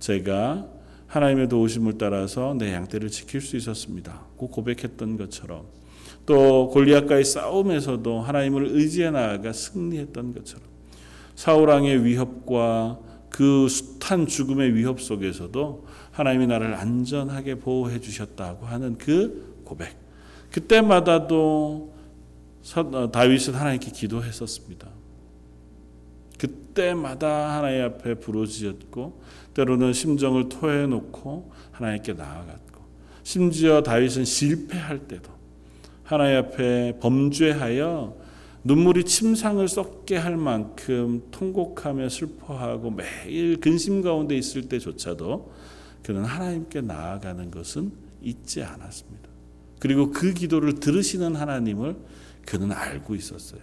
제가 0.00 0.66
하나님의 1.14 1.48
도우심을 1.48 1.96
따라서 1.96 2.56
내 2.58 2.72
양떼를 2.72 3.08
지킬 3.08 3.40
수 3.40 3.56
있었습니다. 3.56 4.26
고 4.36 4.48
고백했던 4.48 5.16
것처럼 5.16 5.66
또 6.26 6.68
골리앗과의 6.70 7.24
싸움에서도 7.24 8.20
하나님을 8.20 8.66
의지해 8.72 9.12
나아가 9.12 9.52
승리했던 9.52 10.34
것처럼 10.34 10.66
사울 11.36 11.68
왕의 11.68 12.04
위협과 12.04 12.98
그 13.28 13.68
숱한 13.68 14.26
죽음의 14.26 14.74
위협 14.74 15.00
속에서도 15.00 15.86
하나님이 16.10 16.48
나를 16.48 16.74
안전하게 16.74 17.60
보호해 17.60 18.00
주셨다고 18.00 18.66
하는 18.66 18.98
그 18.98 19.62
고백. 19.64 19.96
그때마다도 20.50 21.94
어, 22.74 23.10
다윗은 23.12 23.54
하나님께 23.54 23.92
기도했었습니다. 23.92 24.88
그때마다 26.74 27.56
하나님 27.56 27.84
앞에 27.84 28.14
부르짖었고 28.14 29.22
때로는 29.54 29.92
심정을 29.92 30.48
토해 30.48 30.86
놓고 30.86 31.52
하나님께 31.70 32.12
나아갔고 32.14 32.82
심지어 33.22 33.82
다윗은 33.82 34.24
실패할 34.24 35.06
때도 35.06 35.30
하나님 36.02 36.38
앞에 36.38 36.98
범죄하여 37.00 38.16
눈물이 38.64 39.04
침상을 39.04 39.66
썩게 39.66 40.16
할 40.16 40.36
만큼 40.36 41.22
통곡하며 41.30 42.08
슬퍼하고 42.08 42.90
매일 42.90 43.60
근심 43.60 44.02
가운데 44.02 44.36
있을 44.36 44.68
때조차도 44.68 45.52
그는 46.02 46.24
하나님께 46.24 46.80
나아가는 46.80 47.50
것은 47.50 47.92
잊지 48.22 48.62
않았습니다. 48.62 49.28
그리고 49.78 50.10
그 50.10 50.32
기도를 50.32 50.80
들으시는 50.80 51.36
하나님을 51.36 51.96
그는 52.46 52.72
알고 52.72 53.14
있었어요. 53.14 53.60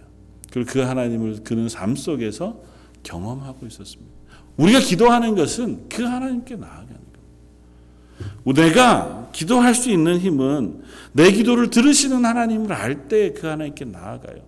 그리고 0.52 0.72
그 0.72 0.80
하나님을 0.80 1.44
그는 1.44 1.68
삶 1.68 1.96
속에서 1.96 2.62
경험하고 3.04 3.66
있었습니다. 3.68 4.12
우리가 4.58 4.80
기도하는 4.80 5.36
것은 5.36 5.88
그 5.90 6.04
하나님께 6.04 6.56
나아가는 6.56 6.88
겁니다. 6.88 8.62
내가 8.62 9.30
기도할 9.32 9.74
수 9.74 9.90
있는 9.90 10.20
힘은 10.20 10.84
내 11.14 11.32
기도를 11.32 11.70
들으시는 11.70 12.26
하나님을 12.26 12.74
알 12.74 13.08
때 13.08 13.34
그 13.34 13.48
하나님께 13.48 13.86
나아가요. 13.86 14.42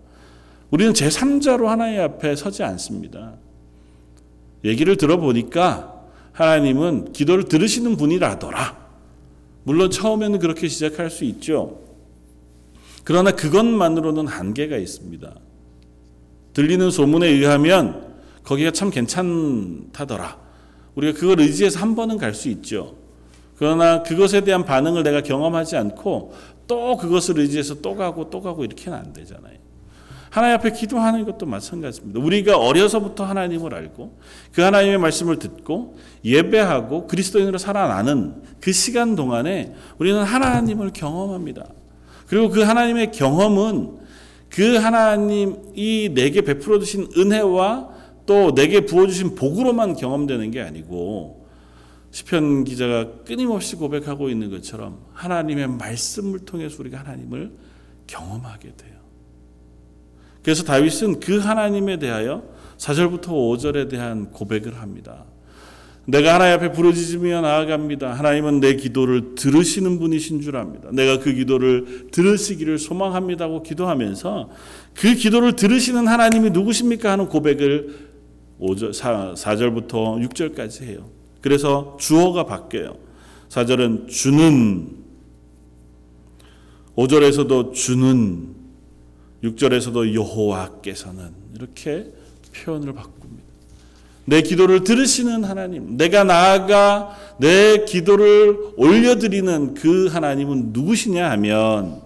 우리는 0.71 0.93
제3자로 0.93 1.65
하나님 1.65 2.01
앞에 2.01 2.35
서지 2.35 2.63
않습니다. 2.63 3.33
얘기를 4.63 4.95
들어보니까 4.97 5.93
하나님은 6.31 7.13
기도를 7.13 7.45
들으시는 7.45 7.95
분이라더라. 7.97 8.83
물론 9.65 9.91
처음에는 9.91 10.39
그렇게 10.39 10.67
시작할 10.67 11.09
수 11.09 11.23
있죠. 11.25 11.79
그러나 13.03 13.31
그것만으로는 13.31 14.27
한계가 14.27 14.77
있습니다. 14.77 15.33
들리는 16.53 16.89
소문에 16.89 17.27
의하면 17.27 18.12
거기가 18.43 18.71
참 18.71 18.89
괜찮다더라. 18.89 20.38
우리가 20.95 21.19
그걸 21.19 21.39
의지해서 21.39 21.79
한 21.79 21.95
번은 21.95 22.17
갈 22.17 22.34
수 22.34 22.49
있죠. 22.49 22.95
그러나 23.58 24.03
그것에 24.03 24.41
대한 24.41 24.65
반응을 24.65 25.03
내가 25.03 25.21
경험하지 25.21 25.77
않고 25.77 26.34
또 26.67 26.97
그것을 26.97 27.39
의지해서 27.39 27.75
또 27.82 27.95
가고 27.95 28.29
또 28.29 28.41
가고 28.41 28.65
이렇게는 28.65 28.97
안 28.97 29.13
되잖아요. 29.13 29.63
하나님 30.29 30.58
앞에 30.58 30.71
기도하는 30.71 31.25
것도 31.25 31.45
마찬가지입니다. 31.45 32.19
우리가 32.19 32.58
어려서부터 32.58 33.23
하나님을 33.23 33.73
알고 33.75 34.17
그 34.51 34.62
하나님의 34.62 34.97
말씀을 34.97 35.38
듣고 35.38 35.95
예배하고 36.25 37.06
그리스도인으로 37.06 37.60
살아나는 37.60 38.41
그 38.60 38.71
시간 38.71 39.15
동안에 39.15 39.75
우리는 39.99 40.23
하나님을 40.23 40.91
경험합니다. 40.91 41.67
그리고 42.25 42.49
그 42.49 42.62
하나님의 42.62 43.12
경험은 43.12 43.99
그 44.49 44.77
하나님이 44.77 46.10
내게 46.15 46.41
베풀어 46.41 46.79
주신 46.79 47.08
은혜와 47.15 47.92
또 48.25 48.53
내게 48.55 48.86
부어 48.86 49.07
주신 49.07 49.36
복으로만 49.36 49.95
경험되는 49.95 50.51
게 50.51 50.62
아니고 50.62 51.47
시편 52.12 52.63
기자가 52.63 53.23
끊임없이 53.25 53.75
고백하고 53.75 54.29
있는 54.29 54.51
것처럼 54.51 54.99
하나님의 55.13 55.67
말씀을 55.67 56.39
통해서 56.39 56.77
우리가 56.79 56.99
하나님을 56.99 57.51
경험하게 58.07 58.73
돼요. 58.77 58.93
그래서 60.43 60.63
다윗은 60.63 61.19
그 61.19 61.39
하나님에 61.39 61.97
대하여 61.97 62.43
4절부터 62.77 63.27
5절에 63.27 63.89
대한 63.89 64.29
고백을 64.29 64.79
합니다. 64.79 65.25
내가 66.05 66.36
하나님 66.36 66.55
앞에 66.55 66.71
부르짖으며 66.73 67.41
나아갑니다. 67.41 68.13
하나님은 68.13 68.59
내 68.59 68.75
기도를 68.75 69.36
들으시는 69.36 69.99
분이신 69.99 70.41
줄 70.41 70.57
압니다. 70.57 70.89
내가 70.91 71.19
그 71.19 71.33
기도를 71.33 72.09
들으시기를 72.12 72.77
소망합니다고 72.77 73.63
기도하면서 73.63 74.49
그 74.93 75.15
기도를 75.15 75.55
들으시는 75.55 76.07
하나님이 76.07 76.49
누구십니까 76.49 77.12
하는 77.12 77.27
고백을 77.27 78.12
5절, 78.63 78.93
4, 78.93 79.34
4절부터 79.36 80.26
6절까지 80.30 80.84
해요. 80.84 81.10
그래서 81.41 81.97
주어가 81.99 82.45
바뀌어요. 82.45 82.95
4절은 83.49 84.08
주는 84.08 85.04
5절에서도 86.95 87.73
주는 87.73 88.56
6절에서도 89.43 90.13
여호와께서는 90.13 91.32
이렇게 91.56 92.13
표현을 92.54 92.93
바꿉니다. 92.93 93.43
내 94.26 94.41
기도를 94.41 94.86
들으시는 94.86 95.43
하나님, 95.43 95.97
내가 95.97 96.23
나아가 96.23 97.17
내 97.38 97.84
기도를 97.84 98.58
올려드리는 98.78 99.73
그 99.73 100.08
하나님은 100.08 100.69
누구시냐 100.71 101.30
하면 101.32 102.02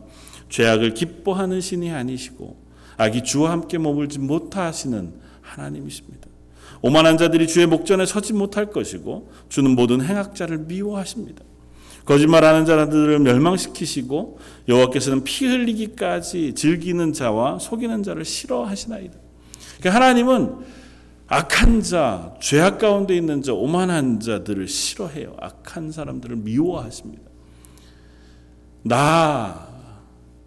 죄악을 0.49 0.95
기뻐하는 0.95 1.61
신이 1.61 1.91
아니시고 1.91 2.57
악이 2.97 3.23
주와 3.23 3.51
함께 3.51 3.77
머물지 3.77 4.17
못하시는 4.17 5.13
하나님이십니다. 5.41 6.26
오만한 6.81 7.17
자들이 7.17 7.47
주의 7.47 7.65
목전에 7.65 8.05
서지 8.05 8.33
못할 8.33 8.67
것이고 8.67 9.31
주는 9.49 9.71
모든 9.71 10.01
행악자를 10.01 10.59
미워하십니다. 10.59 11.43
거짓말하는 12.05 12.65
자들을 12.65 13.19
멸망시키시고 13.19 14.39
여호와께서는 14.69 15.23
피 15.23 15.45
흘리기까지 15.45 16.53
즐기는 16.55 17.11
자와 17.11 17.59
속이는 17.59 18.03
자를 18.03 18.23
싫어하시나이다. 18.23 19.13
그러니까 19.79 19.95
하나님은 19.95 20.55
악한 21.27 21.81
자, 21.83 22.33
죄악 22.39 22.79
가운데 22.79 23.15
있는 23.15 23.41
자, 23.41 23.51
오만한 23.53 24.21
자들을 24.21 24.69
싫어해요. 24.69 25.35
악한 25.41 25.91
사람들을 25.91 26.37
미워하십니다. 26.37 27.23
나, 28.83 29.67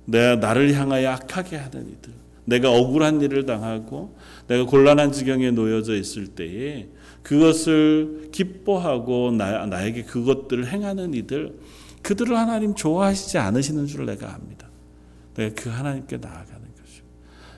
내 0.07 0.37
나를 0.37 0.73
향하여 0.73 1.11
악하게 1.11 1.57
하는 1.57 1.89
이들, 1.89 2.15
내가 2.47 2.73
억울한 2.73 3.21
일을 3.21 3.45
당하고 3.45 4.17
내가 4.51 4.67
곤란한 4.67 5.13
지경에 5.13 5.53
놓여져 5.53 5.95
있을 5.95 6.27
때에 6.27 6.89
그것을 7.23 8.31
기뻐하고 8.33 9.31
나, 9.31 9.65
나에게 9.67 10.03
그것들을 10.03 10.67
행하는 10.67 11.15
이들 11.15 11.57
그들을 12.03 12.37
하나님 12.37 12.75
좋아하시지 12.75 13.39
않으시는 13.39 13.87
줄 13.87 14.07
내가 14.07 14.35
압니다. 14.35 14.67
내가 15.35 15.55
그 15.55 15.71
하나님께 15.71 16.17
나아가는 16.17 16.63
것이고 16.81 17.07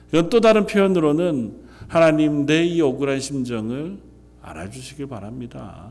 이건 0.09 0.29
또 0.29 0.39
다른 0.39 0.67
표현으로는 0.67 1.63
하나님 1.87 2.45
내 2.45 2.63
이 2.63 2.79
억울한 2.79 3.19
심정을 3.19 3.97
알아주시길 4.43 5.07
바랍니다. 5.07 5.89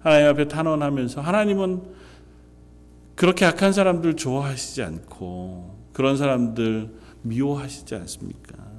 하나님 0.00 0.26
앞에 0.26 0.48
탄원하면서 0.48 1.20
하나님은 1.20 1.82
그렇게 3.14 3.44
악한 3.44 3.72
사람들 3.72 4.16
좋아하시지 4.16 4.82
않고 4.82 5.78
그런 5.92 6.16
사람들 6.16 6.90
미워하시지 7.22 7.94
않습니까? 7.94 8.71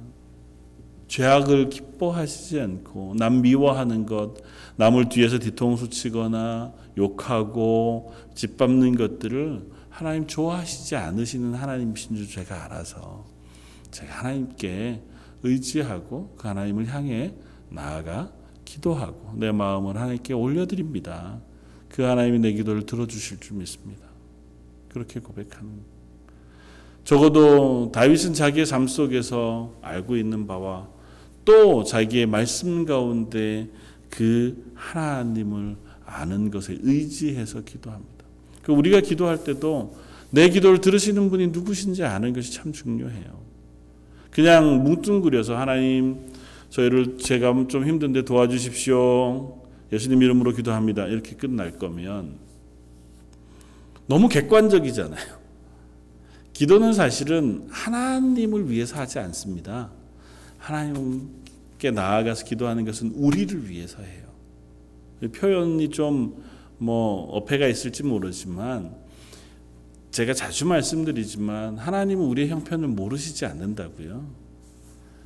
죄악을 1.08 1.70
기뻐하시지 1.70 2.60
않고 2.60 3.14
남 3.18 3.42
미워하는 3.42 4.06
것, 4.06 4.36
남을 4.76 5.08
뒤에서 5.08 5.38
뒤통수 5.38 5.90
치거나 5.90 6.72
욕하고 6.96 8.12
짓밟는 8.34 8.96
것들을 8.96 9.70
하나님 9.90 10.26
좋아하시지 10.26 10.96
않으시는 10.96 11.54
하나님이신 11.54 12.16
줄 12.16 12.28
제가 12.28 12.64
알아서 12.64 13.24
제가 13.90 14.12
하나님께 14.20 15.02
의지하고 15.42 16.34
그 16.36 16.48
하나님을 16.48 16.92
향해 16.92 17.34
나아가 17.68 18.32
기도하고 18.64 19.34
내 19.36 19.52
마음을 19.52 19.96
하나님께 19.96 20.32
올려드립니다. 20.32 21.40
그 21.88 22.02
하나님이 22.02 22.40
내 22.40 22.52
기도를 22.52 22.86
들어주실 22.86 23.38
줄 23.38 23.58
믿습니다. 23.58 24.04
그렇게 24.88 25.20
고백하는 25.20 25.82
적어도 27.04 27.92
다윗은 27.92 28.32
자기의 28.32 28.66
삶 28.66 28.88
속에서 28.88 29.74
알고 29.82 30.16
있는 30.16 30.46
바와 30.46 30.88
또 31.44 31.84
자기의 31.84 32.26
말씀 32.26 32.84
가운데 32.84 33.68
그 34.08 34.72
하나님을 34.74 35.76
아는 36.06 36.50
것에 36.50 36.78
의지해서 36.80 37.62
기도합니다. 37.62 38.24
그 38.62 38.72
우리가 38.72 39.00
기도할 39.00 39.44
때도 39.44 39.94
내 40.30 40.48
기도를 40.48 40.80
들으시는 40.80 41.30
분이 41.30 41.48
누구신지 41.48 42.02
아는 42.04 42.32
것이 42.32 42.52
참 42.52 42.72
중요해요. 42.72 43.42
그냥 44.30 44.82
뭉뚱그려서 44.82 45.56
하나님 45.56 46.32
저희를 46.70 47.18
제가 47.18 47.66
좀 47.68 47.86
힘든데 47.86 48.24
도와주십시오. 48.24 49.62
예수님 49.92 50.22
이름으로 50.22 50.52
기도합니다. 50.52 51.06
이렇게 51.06 51.36
끝날 51.36 51.78
거면 51.78 52.38
너무 54.06 54.28
객관적이잖아요. 54.28 55.44
기도는 56.52 56.92
사실은 56.92 57.66
하나님을 57.70 58.70
위해서 58.70 58.96
하지 58.96 59.18
않습니다. 59.18 59.90
하나님께 60.64 61.90
나아가서 61.90 62.44
기도하는 62.44 62.84
것은 62.84 63.12
우리를 63.14 63.68
위해서 63.68 64.02
해요. 64.02 64.24
표현이 65.32 65.90
좀 65.90 66.54
뭐 66.78 67.24
어폐가 67.36 67.66
있을지 67.66 68.02
모르지만 68.02 68.94
제가 70.10 70.34
자주 70.34 70.66
말씀드리지만 70.66 71.78
하나님은 71.78 72.24
우리의 72.24 72.48
형편을 72.48 72.88
모르시지 72.88 73.46
않는다고요. 73.46 74.44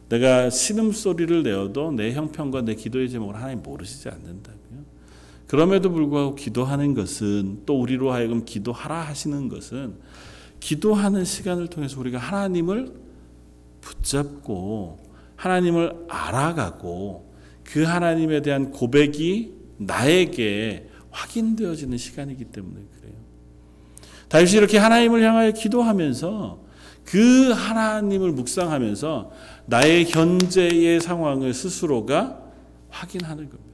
내가 0.09 0.49
신음 0.49 0.93
소리를 0.93 1.43
내어도 1.43 1.93
내 1.93 2.13
형편과 2.13 2.63
내 2.63 2.75
기도의 2.75 3.11
제목을 3.11 3.37
하나님 3.37 3.63
모르시지 3.63 4.09
않는다고요. 4.09 4.59
그럼에도 5.47 5.91
불구하고 5.91 6.35
기도하는 6.35 6.95
것은 6.95 7.63
또 7.67 7.81
우리로 7.81 8.13
하여금 8.13 8.45
기도하라 8.45 9.03
하시는 9.03 9.49
것은 9.49 9.95
기도하는 10.61 11.25
시간을 11.25 11.69
통해서 11.69 12.01
우리가 12.01 12.19
하나님을 12.19 12.95
붙잡고 13.81 14.99
하나님을 15.39 16.07
알아가고 16.09 17.33
그 17.63 17.85
하나님에 17.85 18.43
대한 18.43 18.73
고백이 18.73 19.55
나에게 19.79 20.89
확인되어지는 21.11 21.97
시간이기 21.97 22.47
때문에 22.47 22.81
그래요. 22.99 23.15
다윗이 24.29 24.53
이렇게 24.55 24.79
하나님을 24.79 25.23
향하여 25.23 25.53
기도하면서 25.53 26.59
그 27.05 27.53
하나님을 27.53 28.33
묵상하면서 28.33 29.31
나의 29.67 30.07
현재의 30.07 31.01
상황을 31.01 31.55
스스로가 31.55 32.43
확인하는 32.91 33.49
겁니다. 33.49 33.69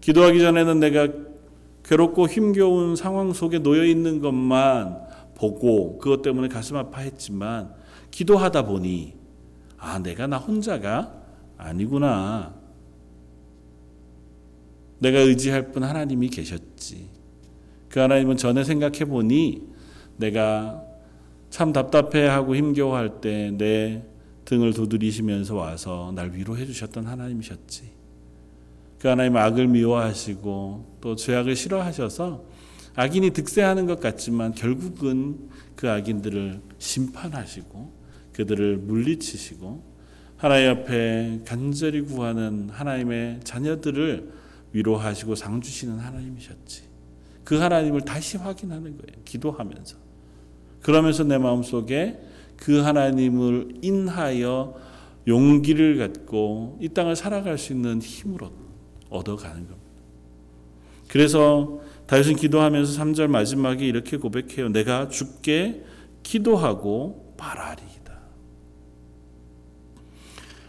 기도하기 0.00 0.40
전에는 0.40 0.80
내가 0.80 1.08
괴롭고 1.84 2.26
힘겨운 2.28 2.96
상황 2.96 3.32
속에 3.32 3.60
놓여 3.60 3.84
있는 3.84 4.20
것만 4.20 4.98
보고 5.36 5.98
그것 5.98 6.22
때문에 6.22 6.48
가슴 6.48 6.76
아파했지만 6.76 7.72
기도하다 8.10 8.66
보니 8.66 9.23
아 9.84 9.98
내가 9.98 10.26
나 10.26 10.38
혼자가 10.38 11.12
아니구나. 11.58 12.54
내가 14.98 15.18
의지할 15.18 15.72
분 15.72 15.84
하나님이 15.84 16.28
계셨지. 16.28 17.08
그 17.90 18.00
하나님은 18.00 18.38
전에 18.38 18.64
생각해 18.64 19.04
보니 19.04 19.68
내가 20.16 20.82
참 21.50 21.72
답답해하고 21.72 22.56
힘겨워할 22.56 23.20
때 23.20 23.50
내 23.50 24.02
등을 24.46 24.72
두드리시면서 24.72 25.54
와서 25.54 26.12
날 26.14 26.32
위로해 26.32 26.66
주셨던 26.66 27.06
하나님이셨지. 27.06 27.90
그 28.98 29.08
하나님 29.08 29.36
악을 29.36 29.68
미워하시고 29.68 30.98
또 31.00 31.16
죄악을 31.16 31.56
싫어하셔서 31.56 32.44
악인이 32.94 33.30
득세하는 33.30 33.86
것 33.86 34.00
같지만 34.00 34.54
결국은 34.54 35.50
그 35.76 35.90
악인들을 35.90 36.60
심판하시고 36.78 38.03
그들을 38.34 38.76
물리치시고 38.78 39.94
하나님 40.36 40.70
앞에 40.70 41.40
간절히 41.46 42.02
구하는 42.02 42.68
하나님의 42.70 43.40
자녀들을 43.44 44.32
위로하시고 44.72 45.34
상 45.36 45.60
주시는 45.60 45.98
하나님이셨지. 45.98 46.82
그 47.44 47.56
하나님을 47.56 48.02
다시 48.02 48.36
확인하는 48.36 48.98
거예요. 48.98 49.22
기도하면서. 49.24 49.96
그러면서 50.82 51.24
내 51.24 51.38
마음속에 51.38 52.20
그 52.56 52.80
하나님을 52.80 53.78
인하여 53.82 54.74
용기를 55.26 55.96
갖고 55.98 56.78
이 56.80 56.88
땅을 56.88 57.16
살아갈 57.16 57.56
수 57.56 57.72
있는 57.72 58.02
힘을 58.02 58.40
얻어가는 59.08 59.56
겁니다. 59.56 59.80
그래서 61.08 61.80
다윗은 62.06 62.36
기도하면서 62.36 63.02
3절 63.02 63.28
마지막에 63.28 63.86
이렇게 63.86 64.16
고백해요. 64.16 64.68
내가 64.70 65.08
죽게 65.08 65.84
기도하고 66.22 67.34
바라리이다. 67.38 67.93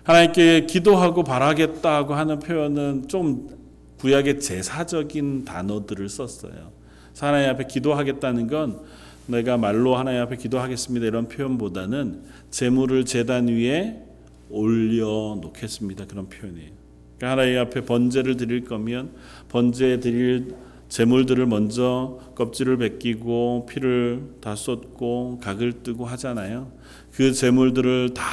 하나님께 0.06 0.68
기도하고 0.68 1.24
바라겠다고 1.24 2.14
하는 2.14 2.38
표현은 2.38 3.08
좀 3.08 3.50
구약의 3.98 4.40
제사적인 4.40 5.46
단어들을 5.46 6.08
썼어요. 6.10 6.72
하나님 7.20 7.50
앞에 7.50 7.66
기도하겠다는 7.66 8.46
건 8.46 8.82
내가 9.26 9.58
말로 9.58 9.96
하나님 9.96 10.22
앞에 10.22 10.36
기도하겠습니다 10.36 11.08
이런 11.08 11.28
표현보다는 11.28 12.22
재물을 12.52 13.04
제단 13.06 13.48
위에 13.48 14.04
올려 14.52 15.40
놓겠습니다 15.42 16.06
그런 16.06 16.30
표현이에요. 16.30 16.70
그러니까 17.18 17.32
하나님 17.32 17.60
앞에 17.62 17.82
번제를 17.82 18.38
드릴 18.38 18.64
거면 18.64 19.10
번제 19.50 20.02
드릴 20.02 20.54
재물들을 20.96 21.46
먼저 21.46 22.20
껍질을 22.36 22.78
벗기고 22.78 23.66
피를 23.70 24.24
다 24.40 24.56
쏟고 24.56 25.42
각을 25.44 25.84
뜨고 25.84 26.06
하잖아요. 26.06 26.72
그 27.12 27.34
재물들을 27.34 28.14
다 28.14 28.24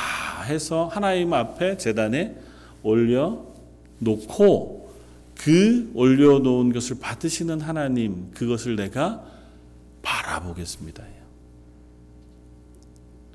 해서 0.44 0.86
하나님 0.86 1.32
앞에 1.32 1.76
제단에 1.76 2.36
올려 2.84 3.44
놓고 3.98 4.92
그 5.34 5.90
올려 5.92 6.38
놓은 6.38 6.72
것을 6.72 7.00
받으시는 7.00 7.60
하나님 7.60 8.30
그것을 8.32 8.76
내가 8.76 9.24
바라보겠습니다. 10.02 11.02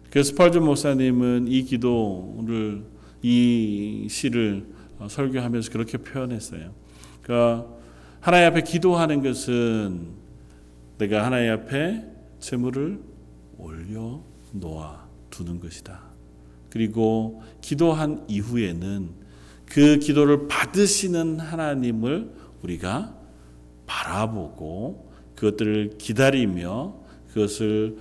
그래서 0.09 0.29
스펄전 0.29 0.63
목사님은 0.63 1.49
이 1.49 1.63
기도를 1.63 2.85
이 3.21 4.07
시를 4.09 4.67
설교하면서 5.05 5.69
그렇게 5.69 5.97
표현했어요. 5.97 6.71
그러니까 7.21 7.76
하나님 8.19 8.47
앞에 8.49 8.63
기도하는 8.63 9.21
것은 9.21 10.07
내가 10.97 11.25
하나님 11.25 11.51
앞에 11.51 12.03
재물을 12.39 12.99
올려 13.57 14.21
놓아 14.51 15.07
두는 15.29 15.59
것이다. 15.59 16.01
그리고 16.69 17.41
기도한 17.61 18.25
이후에는 18.27 19.09
그 19.65 19.99
기도를 19.99 20.47
받으시는 20.47 21.39
하나님을 21.39 22.33
우리가 22.63 23.15
바라보고 23.85 25.11
그것들을 25.35 25.97
기다리며 25.97 26.95
그것을 27.29 27.97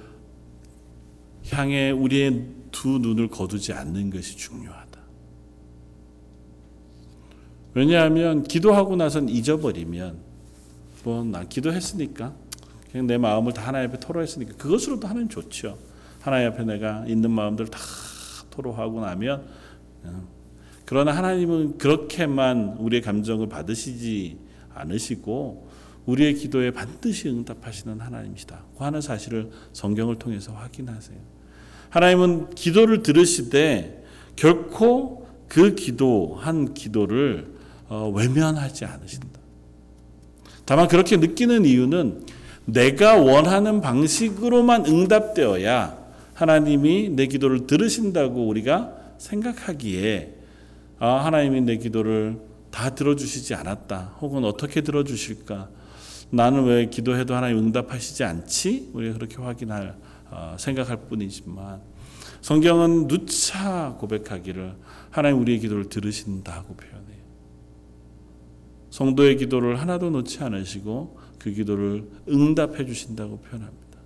향해 1.51 1.91
우리의 1.91 2.47
두 2.73 2.99
눈을 2.99 3.29
거두지 3.29 3.73
않는 3.73 4.11
것이 4.11 4.37
중요하다. 4.37 4.86
왜냐하면 7.77 8.43
기도하고 8.43 8.97
나선 8.97 9.29
잊어버리면 9.29 10.17
뭐 11.05 11.23
난 11.23 11.47
기도했으니까 11.47 12.35
그냥 12.91 13.07
내 13.07 13.19
마음을 13.19 13.53
다 13.53 13.67
하나님 13.67 13.91
앞에 13.91 14.01
토로했으니까 14.01 14.57
그것으로도 14.57 15.07
하나님 15.07 15.29
좋죠. 15.29 15.77
하나님 16.21 16.49
앞에 16.49 16.65
내가 16.65 17.05
있는 17.07 17.31
마음들 17.31 17.67
다 17.67 17.79
토로하고 18.51 19.01
나면 19.01 19.45
어. 20.05 20.29
그러나 20.87 21.15
하나님은 21.15 21.77
그렇게만 21.77 22.77
우리의 22.79 23.03
감정을 23.03 23.49
받으시지 23.49 24.39
않으시고 24.75 25.69
우리의 26.07 26.35
기도에 26.35 26.71
반드시 26.71 27.29
응답하시는 27.29 28.01
하나님이시다. 28.01 28.65
그 28.79 28.85
하는 28.85 29.03
사실을 29.03 29.51
성경을 29.75 30.17
통해서 30.17 30.53
확인하세요. 30.53 31.19
하나님은 31.91 32.55
기도를 32.55 33.03
들으시되 33.03 34.03
결코 34.35 35.27
그 35.47 35.75
기도한 35.75 36.73
기도를 36.73 37.55
어, 37.55 37.56
외면하지 37.89 38.85
않으신다. 38.85 39.41
다만 40.65 40.89
그렇게 40.89 41.17
느끼는 41.17 41.65
이유는 41.65 42.27
내가 42.65 43.17
원하는 43.17 43.81
방식으로만 43.81 44.87
응답되어야 44.87 45.97
하나님이 46.35 47.11
내 47.11 47.27
기도를 47.27 47.67
들으신다고 47.67 48.47
우리가 48.47 48.93
생각하기에 49.19 50.35
아, 50.99 51.25
하나님이 51.25 51.61
내 51.63 51.77
기도를 51.77 52.39
다 52.71 52.91
들어주시지 52.91 53.55
않았다. 53.55 54.17
혹은 54.21 54.45
어떻게 54.45 54.83
들어주실까? 54.83 55.69
나는 56.31 56.65
왜 56.65 56.87
기도해도 56.87 57.35
하나님 57.35 57.59
응답하시지 57.59 58.25
않지? 58.25 58.91
우리가 58.93 59.15
그렇게 59.15 59.37
확인할 59.37 59.97
어, 60.31 60.57
생각할 60.59 60.97
뿐이지만 61.09 61.81
성경은 62.41 63.09
누차 63.09 63.97
고백하기를 63.99 64.75
하나님 65.11 65.41
우리의 65.41 65.61
기도를 65.61 65.89
들으신다고 65.89 66.75
표현해요. 66.75 67.06
성도의 68.97 69.37
기도를 69.37 69.79
하나도 69.79 70.09
놓지 70.09 70.43
않으시고 70.43 71.19
그 71.39 71.53
기도를 71.53 72.09
응답해 72.31 72.87
주신다고 72.87 73.41
표현합니다. 73.41 73.99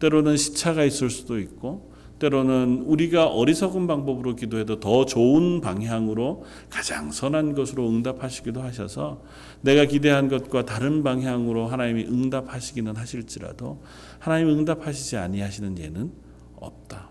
때로는 0.00 0.36
시차가 0.36 0.84
있을 0.84 1.08
수도 1.08 1.38
있고 1.40 1.90
때로는 2.18 2.82
우리가 2.84 3.28
어리석은 3.28 3.86
방법으로 3.86 4.36
기도해도 4.36 4.80
더 4.80 5.06
좋은 5.06 5.62
방향으로 5.62 6.44
가장 6.68 7.10
선한 7.10 7.54
것으로 7.54 7.88
응답하시기도 7.88 8.60
하셔서 8.60 9.22
내가 9.62 9.86
기대한 9.86 10.28
것과 10.28 10.66
다른 10.66 11.02
방향으로 11.02 11.68
하나님이 11.68 12.04
응답하시기는 12.04 12.94
하실지라도 12.94 13.82
하나님 14.18 14.50
응답하시지 14.50 15.16
아니하시는 15.16 15.78
예는 15.78 16.12
없다. 16.56 17.08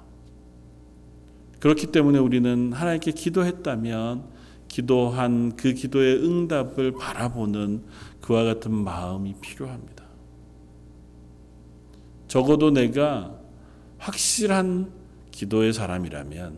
그렇기 1.59 1.87
때문에 1.87 2.19
우리는 2.19 2.71
하나님께 2.73 3.11
기도했다면 3.13 4.40
기도한 4.71 5.57
그 5.57 5.73
기도의 5.73 6.23
응답을 6.23 6.93
바라보는 6.93 7.83
그와 8.21 8.45
같은 8.45 8.73
마음이 8.73 9.35
필요합니다. 9.41 10.05
적어도 12.29 12.71
내가 12.71 13.37
확실한 13.97 14.93
기도의 15.31 15.73
사람이라면 15.73 16.57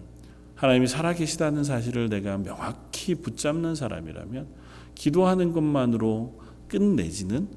하나님이 0.53 0.85
살아계시다는 0.85 1.63
사실을 1.63 2.07
내가 2.09 2.37
명확히 2.37 3.15
붙잡는 3.15 3.73
사람이라면 3.73 4.47
기도하는 4.93 5.51
것만으로 5.51 6.39
끝내지는 6.67 7.47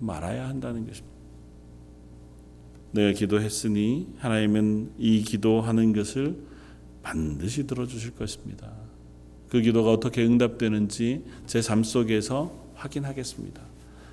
말아야 0.00 0.48
한다는 0.48 0.88
것입니다. 0.88 1.16
내가 2.90 3.16
기도했으니 3.16 4.08
하나님은 4.18 4.94
이 4.98 5.22
기도하는 5.22 5.92
것을 5.92 6.36
반드시 7.04 7.68
들어주실 7.68 8.16
것입니다. 8.16 8.79
그 9.50 9.60
기도가 9.60 9.90
어떻게 9.92 10.24
응답되는지 10.24 11.24
제 11.46 11.60
삶 11.60 11.82
속에서 11.82 12.52
확인하겠습니다. 12.74 13.60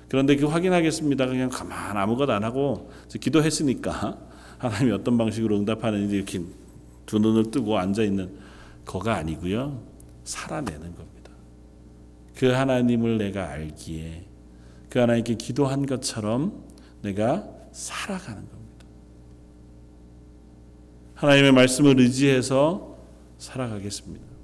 그런데 0.08 0.36
그 0.36 0.46
확인하겠습니다. 0.46 1.26
그냥 1.26 1.48
가만 1.48 1.96
아무것도 1.96 2.32
안 2.32 2.44
하고 2.44 2.90
기도했으니까 3.20 4.18
하나님이 4.58 4.92
어떤 4.92 5.16
방식으로 5.16 5.56
응답하는지 5.58 6.16
이렇게 6.16 6.40
두 7.06 7.18
눈을 7.18 7.50
뜨고 7.50 7.78
앉아 7.78 8.02
있는 8.02 8.36
거가 8.84 9.14
아니고요. 9.16 9.82
살아내는 10.24 10.80
겁니다. 10.94 11.30
그 12.36 12.46
하나님을 12.46 13.18
내가 13.18 13.48
알기에 13.50 14.24
그 14.90 14.98
하나님께 14.98 15.34
기도한 15.34 15.86
것처럼 15.86 16.64
내가 17.02 17.48
살아가는 17.72 18.40
겁니다. 18.40 18.86
하나님의 21.14 21.52
말씀을 21.52 22.00
의지해서 22.00 22.96
살아가겠습니다. 23.38 24.37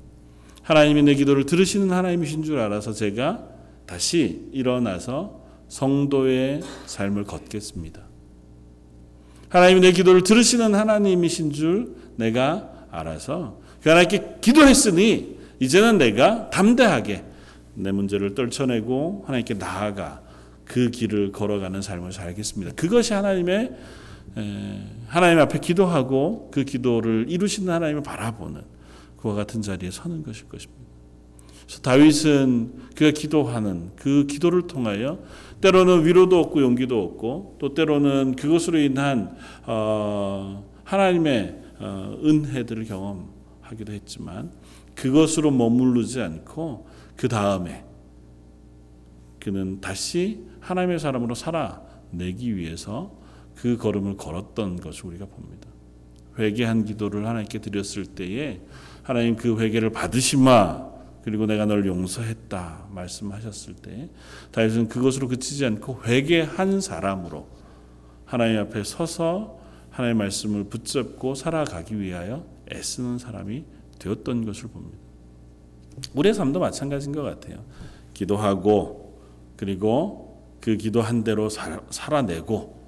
하나님이 0.65 1.03
내 1.03 1.15
기도를 1.15 1.45
들으시는 1.45 1.93
하나님이신 1.93 2.43
줄 2.43 2.59
알아서 2.59 2.93
제가 2.93 3.45
다시 3.87 4.49
일어나서 4.53 5.45
성도의 5.69 6.63
삶을 6.87 7.25
걷겠습니다. 7.25 8.01
하나님이 9.51 9.81
내 9.81 9.93
기도를 9.93 10.23
들으시는 10.23 10.75
하나님이신 10.75 11.53
줄 11.53 11.95
내가 12.17 12.87
알아서 12.91 13.61
그 13.83 13.91
하나님께 13.91 14.39
기도했으니 14.41 15.37
이제는 15.61 15.99
내가 15.99 16.49
담대하게 16.51 17.25
내 17.75 17.93
문제를 17.93 18.35
떨쳐내고 18.35 19.25
하나님께 19.27 19.55
나아가 19.55 20.23
그 20.65 20.91
길을 20.91 21.33
걸어가는 21.33 21.83
삶을 21.83 22.13
살겠습니다. 22.13 22.73
그것이 22.73 23.13
하나님의 23.13 23.71
하나님 25.09 25.39
앞에 25.41 25.59
기도하고 25.59 26.51
그 26.51 26.65
기도를 26.65 27.27
이루시는 27.29 27.73
하나님을 27.73 28.03
바라보는 28.03 28.74
그와 29.25 29.35
같은 29.35 29.63
자리에 29.63 29.91
서는 29.91 30.23
것일 30.23 30.51
것입니다. 30.51 30.85
그래서 31.65 31.81
다윗은 31.81 32.91
그가 32.95 33.11
기도하는 33.11 33.93
그 33.97 34.27
기도를 34.27 34.67
통하여 34.67 35.19
때로는 35.63 36.05
위로도 36.05 36.39
얻고 36.43 36.61
용기도 36.61 37.03
얻고 37.03 37.57
또 37.59 37.73
때로는 37.73 38.37
그것으로 38.37 38.79
인한 38.79 39.35
어, 39.65 40.71
하나님의 40.85 41.63
어, 41.79 42.19
은혜들을 42.23 42.85
경험하기도 42.85 43.95
했지만 43.95 44.53
그것으로 44.95 45.51
머무르지 45.51 46.21
않고 46.21 46.87
그 47.17 47.27
다음에 47.29 47.83
그는 49.41 49.81
다시 49.81 50.45
하나님의 50.61 50.99
사람으로 50.99 51.35
살아내기 51.35 52.57
위해서 52.57 53.17
그 53.55 53.79
걸음을 53.79 54.19
걸었던 54.19 54.77
것을 54.77 55.07
우리가 55.07 55.25
봅니다. 55.25 55.67
회개한 56.39 56.85
기도를 56.85 57.27
하나님께 57.27 57.61
드렸을 57.61 58.05
때에 58.05 58.61
하나님 59.05 59.37
그 59.37 59.61
회개를 59.61 59.91
받으시마 59.91 60.93
그리고 61.23 61.47
내가 61.47 61.65
널 61.65 61.87
용서했다 61.87 62.89
말씀하셨을 62.91 63.75
때 63.75 64.09
다윗은 64.51 64.89
그것으로 64.89 65.29
그치지 65.29 65.65
않고 65.65 66.03
회개한 66.05 66.81
사람으로 66.81 67.47
하나님 68.25 68.59
앞에 68.59 68.83
서서 68.83 69.61
하나님의 69.91 70.19
말씀을 70.19 70.65
붙잡고 70.65 71.37
살아가기 71.37 72.01
위하여 72.01 72.45
애쓰는 72.73 73.19
사람이 73.19 73.65
되었던 74.01 74.45
것을 74.45 74.69
봅니다. 74.69 74.99
우리의 76.15 76.35
삶도 76.35 76.59
마찬가지인 76.59 77.15
것 77.15 77.23
같아요. 77.23 77.63
기도하고 78.13 79.21
그리고 79.57 80.43
그 80.61 80.77
기도한 80.77 81.23
대로 81.23 81.49
살아내고 81.49 82.83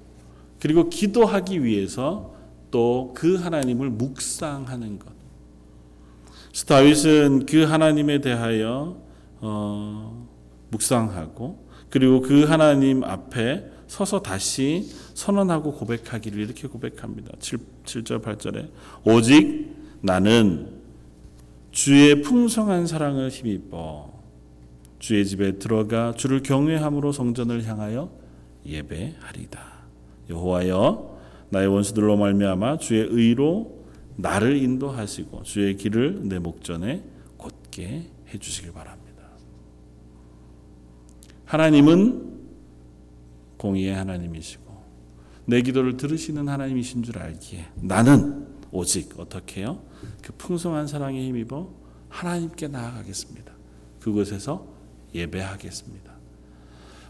그리고 0.59 0.89
기도하기 0.89 1.63
위해서 1.63 2.35
또 2.69 3.13
그 3.15 3.35
하나님을 3.35 3.89
묵상하는 3.91 4.99
것. 4.99 5.16
다윗은 6.65 7.45
그 7.45 7.63
하나님에 7.63 8.21
대하여 8.21 8.97
어, 9.39 10.27
묵상하고 10.69 11.67
그리고 11.89 12.21
그 12.21 12.43
하나님 12.43 13.03
앞에 13.03 13.65
서서 13.87 14.21
다시 14.21 14.89
선언하고 15.13 15.73
고백하기를 15.73 16.39
이렇게 16.39 16.67
고백합니다. 16.67 17.31
7, 17.39 17.59
7절 17.85 18.21
8절에 18.21 18.69
오직 19.05 19.75
나는 20.01 20.77
주의 21.71 22.21
풍성한 22.21 22.87
사랑을 22.87 23.29
힘입어 23.29 24.11
주의 24.99 25.25
집에 25.25 25.59
들어가 25.59 26.13
주를 26.15 26.43
경외함으로 26.43 27.11
성전을 27.11 27.65
향하여 27.65 28.09
예배하리다. 28.65 29.59
여호와여 30.29 31.17
나의 31.49 31.67
원수들로 31.67 32.17
말미암아 32.17 32.79
주의 32.79 33.07
의로 33.09 33.76
나를 34.17 34.57
인도하시고 34.61 35.43
주의 35.43 35.75
길을 35.77 36.27
내 36.27 36.39
목전에 36.39 37.03
곧게 37.37 38.09
해 38.27 38.37
주시길 38.37 38.73
바랍니다. 38.73 39.23
하나님은 41.45 42.37
공의의 43.57 43.95
하나님이시고 43.95 44.67
내 45.45 45.61
기도를 45.61 45.95
들으시는 45.97 46.49
하나님이신 46.49 47.03
줄 47.03 47.19
알기에 47.19 47.67
나는 47.75 48.47
오직 48.71 49.17
어떻게요? 49.17 49.81
그 50.21 50.33
풍성한 50.33 50.87
사랑에 50.87 51.25
힘입어 51.25 51.69
하나님께 52.09 52.67
나아가겠습니다. 52.67 53.53
그곳에서 53.99 54.67
예배하겠습니다. 55.13 56.16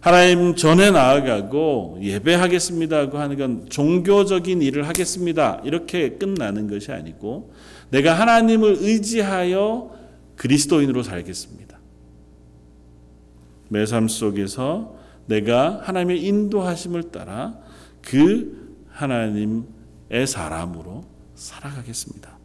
하나님 0.07 0.55
전에 0.55 0.89
나아가고 0.89 1.97
예배하겠습니다고 2.01 3.17
하는 3.17 3.37
건 3.37 3.65
종교적인 3.69 4.61
일을 4.61 4.87
하겠습니다. 4.87 5.61
이렇게 5.65 6.11
끝나는 6.11 6.69
것이 6.69 6.93
아니고 6.93 7.51
내가 7.89 8.13
하나님을 8.13 8.77
의지하여 8.79 9.91
그리스도인으로 10.37 11.03
살겠습니다. 11.03 11.77
매 13.67 13.83
삶 13.83 14.07
속에서 14.07 14.95
내가 15.25 15.81
하나님의 15.83 16.23
인도하심을 16.23 17.11
따라 17.11 17.59
그 18.01 18.77
하나님의 18.89 20.25
사람으로 20.25 21.03
살아가겠습니다. 21.35 22.37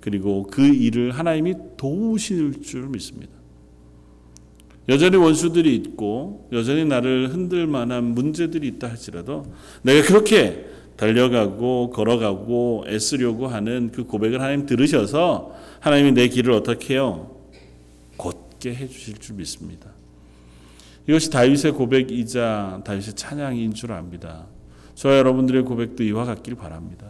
그리고 0.00 0.44
그 0.44 0.66
일을 0.66 1.10
하나님이 1.10 1.56
도우실 1.76 2.62
줄 2.62 2.88
믿습니다. 2.88 3.41
여전히 4.88 5.16
원수들이 5.16 5.74
있고 5.76 6.48
여전히 6.52 6.84
나를 6.84 7.32
흔들 7.32 7.66
만한 7.66 8.04
문제들이 8.04 8.66
있다 8.68 8.88
할지라도 8.88 9.46
내가 9.82 10.06
그렇게 10.06 10.66
달려가고 10.96 11.90
걸어가고 11.90 12.84
애쓰려고 12.88 13.46
하는 13.46 13.90
그 13.92 14.04
고백을 14.04 14.40
하나님 14.40 14.66
들으셔서 14.66 15.54
하나님이 15.80 16.12
내 16.12 16.28
길을 16.28 16.52
어떻게 16.52 16.94
해요? 16.94 17.36
곧게 18.16 18.74
해 18.74 18.86
주실 18.86 19.18
줄 19.18 19.36
믿습니다. 19.36 19.90
이것이 21.08 21.30
다윗의 21.30 21.72
고백이자 21.72 22.82
다윗의 22.84 23.14
찬양인 23.14 23.74
줄 23.74 23.92
압니다. 23.92 24.46
저와 24.94 25.18
여러분들의 25.18 25.62
고백도 25.62 26.04
이와 26.04 26.24
같길 26.24 26.54
바랍니다. 26.54 27.08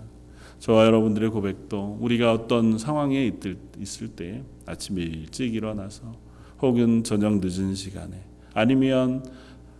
저와 0.60 0.86
여러분들의 0.86 1.30
고백도 1.30 1.98
우리가 2.00 2.32
어떤 2.32 2.78
상황에 2.78 3.30
있을 3.78 4.08
때 4.08 4.42
아침 4.64 4.98
일찍 4.98 5.54
일어나서 5.54 6.14
혹은 6.62 7.02
저녁 7.02 7.40
늦은 7.40 7.74
시간에 7.74 8.22
아니면 8.54 9.24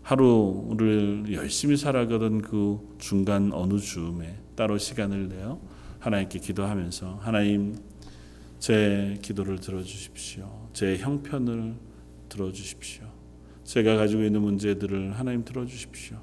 하루를 0.02 1.26
열심히 1.32 1.76
살아가던 1.76 2.42
그 2.42 2.96
중간 2.98 3.52
어느 3.52 3.78
즈음에 3.78 4.36
따로 4.56 4.76
시간을 4.76 5.28
내어 5.28 5.60
하나님께 6.00 6.40
기도하면서 6.40 7.20
하나님 7.22 7.76
제 8.58 9.16
기도를 9.22 9.60
들어주십시오. 9.60 10.68
제 10.72 10.96
형편을 10.96 11.74
들어주십시오. 12.28 13.04
제가 13.64 13.96
가지고 13.96 14.24
있는 14.24 14.42
문제들을 14.42 15.12
하나님 15.12 15.44
들어주십시오. 15.44 16.16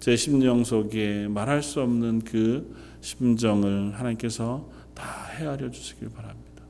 제 0.00 0.16
심령 0.16 0.64
속에 0.64 1.28
말할 1.28 1.62
수 1.62 1.80
없는 1.82 2.20
그 2.20 2.74
심정을 3.00 3.94
하나님께서 3.98 4.68
다 4.94 5.26
헤아려 5.36 5.70
주시길 5.70 6.08
바랍니다. 6.10 6.64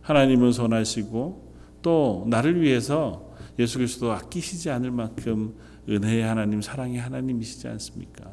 하나님은 0.00 0.52
선하시고 0.52 1.43
또 1.84 2.24
나를 2.28 2.62
위해서 2.62 3.30
예수 3.58 3.76
그리스도 3.76 4.10
아끼시지 4.10 4.70
않을 4.70 4.90
만큼 4.90 5.54
은혜의 5.86 6.22
하나님, 6.22 6.62
사랑의 6.62 6.98
하나님이시지 6.98 7.68
않습니까? 7.68 8.32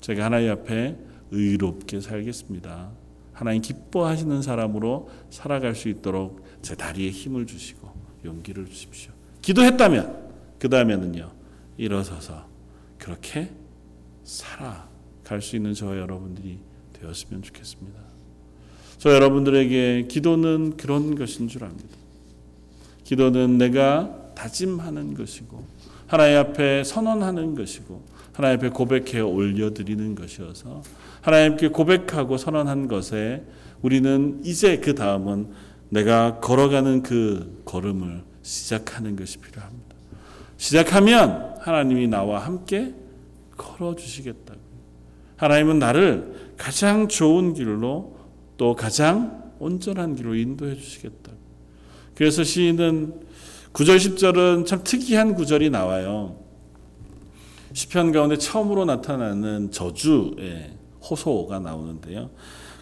제가 0.00 0.26
하나님 0.26 0.50
앞에 0.52 0.96
의롭게 1.30 2.00
살겠습니다. 2.00 2.90
하나님 3.32 3.62
기뻐하시는 3.62 4.42
사람으로 4.42 5.08
살아갈 5.30 5.74
수 5.74 5.88
있도록 5.88 6.44
제 6.60 6.76
다리에 6.76 7.10
힘을 7.10 7.46
주시고 7.46 7.88
용기를 8.24 8.66
주십시오. 8.66 9.12
기도했다면 9.40 10.28
그 10.58 10.68
다음에는요 10.68 11.32
일어서서 11.78 12.46
그렇게 12.98 13.50
살아갈 14.24 15.40
수 15.40 15.56
있는 15.56 15.72
저와 15.72 15.96
여러분들이 15.96 16.58
되었으면 16.92 17.42
좋겠습니다. 17.42 17.98
저 18.98 19.14
여러분들에게 19.14 20.06
기도는 20.08 20.76
그런 20.76 21.14
것인 21.14 21.48
줄 21.48 21.64
압니다. 21.64 21.97
기도는 23.08 23.56
내가 23.56 24.14
다짐하는 24.34 25.14
것이고 25.14 25.64
하나님 26.06 26.36
앞에 26.36 26.84
선언하는 26.84 27.54
것이고 27.54 28.04
하나님 28.34 28.58
앞에 28.58 28.68
고백해 28.68 29.20
올려드리는 29.20 30.14
것이어서 30.14 30.82
하나님께 31.22 31.68
고백하고 31.68 32.36
선언한 32.36 32.86
것에 32.86 33.44
우리는 33.80 34.42
이제 34.44 34.76
그 34.76 34.94
다음은 34.94 35.48
내가 35.88 36.38
걸어가는 36.40 37.02
그 37.02 37.62
걸음을 37.64 38.24
시작하는 38.42 39.16
것이 39.16 39.38
필요합니다. 39.38 39.96
시작하면 40.58 41.54
하나님이 41.60 42.08
나와 42.08 42.44
함께 42.44 42.92
걸어 43.56 43.96
주시겠다고. 43.96 44.60
하나님은 45.36 45.78
나를 45.78 46.52
가장 46.58 47.08
좋은 47.08 47.54
길로 47.54 48.18
또 48.58 48.76
가장 48.76 49.50
온전한 49.60 50.14
길로 50.14 50.34
인도해 50.34 50.74
주시겠다. 50.74 51.37
그래서 52.18 52.42
시인은 52.42 53.14
9절 53.72 53.96
10절은 53.96 54.66
참 54.66 54.82
특이한 54.82 55.36
구절이 55.36 55.70
나와요. 55.70 56.34
시편 57.72 58.10
가운데 58.10 58.36
처음으로 58.36 58.84
나타나는 58.86 59.70
저주의 59.70 60.72
호소가 61.00 61.60
나오는데요. 61.60 62.30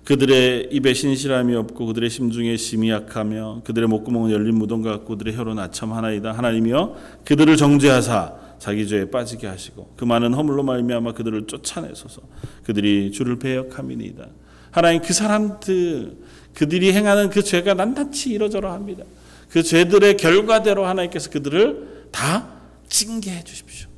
그들의 0.04 0.68
입에 0.72 0.94
신실함이 0.94 1.54
없고 1.54 1.84
그들의 1.84 2.08
심중에 2.08 2.56
심이 2.56 2.88
약하며 2.88 3.60
그들의 3.64 3.86
목구멍은 3.88 4.30
열린 4.30 4.54
무덤 4.54 4.80
같고 4.80 5.18
그들의 5.18 5.36
혀로 5.36 5.52
나참하나이다 5.52 6.32
하나님이여 6.32 6.96
그들을 7.26 7.58
정죄하사 7.58 8.36
자기 8.58 8.88
죄에 8.88 9.10
빠지게 9.10 9.48
하시고 9.48 9.92
그 9.98 10.06
많은 10.06 10.32
허물로 10.32 10.62
말미암아 10.62 11.12
그들을 11.12 11.46
쫓아내소서 11.46 12.22
그들이 12.64 13.10
주를 13.12 13.38
배역함이니이다 13.38 14.28
하나님 14.70 15.02
그 15.02 15.12
사람들 15.12 16.16
그들이 16.54 16.92
행하는 16.94 17.28
그 17.28 17.42
죄가 17.42 17.74
낱낱이 17.74 18.30
이러저러 18.30 18.72
합니다 18.72 19.04
그 19.48 19.62
죄들의 19.62 20.16
결과대로 20.16 20.86
하나님께서 20.86 21.30
그들을 21.30 22.08
다 22.10 22.48
징계해 22.88 23.44
주십시오 23.44 23.88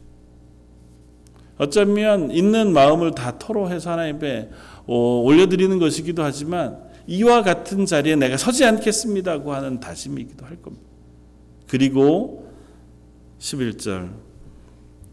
어쩌면 1.58 2.30
있는 2.30 2.72
마음을 2.72 3.14
다 3.14 3.38
토로해서 3.38 3.90
하나님께 3.92 4.50
어, 4.86 5.22
올려드리는 5.24 5.78
것이기도 5.78 6.22
하지만 6.22 6.78
이와 7.06 7.42
같은 7.42 7.86
자리에 7.86 8.16
내가 8.16 8.36
서지 8.36 8.64
않겠습니다고 8.64 9.52
하는 9.52 9.80
다짐이기도 9.80 10.46
할 10.46 10.60
겁니다. 10.62 10.86
그리고 11.66 12.52
11절 13.40 14.10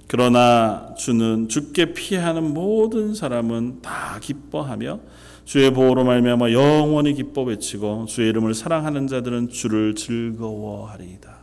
그러나 0.07 0.93
주는 0.97 1.49
죽게 1.49 1.93
피하는 1.93 2.53
모든 2.53 3.15
사람은 3.15 3.81
다 3.81 4.19
기뻐하며 4.21 4.99
주의 5.45 5.71
보호로 5.71 6.03
말미암아 6.03 6.51
영원히 6.51 7.13
기뻐 7.13 7.43
외치고 7.43 8.05
주의 8.07 8.29
이름을 8.29 8.55
사랑하는 8.55 9.07
자들은 9.07 9.49
주를 9.49 9.93
즐거워하리이다. 9.93 11.37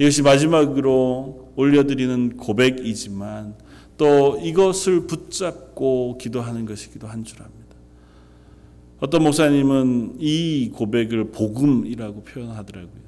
이것이 0.00 0.22
마지막으로 0.22 1.52
올려드리는 1.54 2.36
고백이지만 2.36 3.54
또 3.96 4.38
이것을 4.42 5.06
붙잡고 5.06 6.18
기도하는 6.18 6.66
것이기도 6.66 7.06
한 7.06 7.22
줄 7.24 7.40
압니다. 7.42 7.62
어떤 8.98 9.22
목사님은 9.22 10.16
이 10.18 10.70
고백을 10.74 11.30
복음이라고 11.30 12.24
표현하더라고요. 12.24 13.02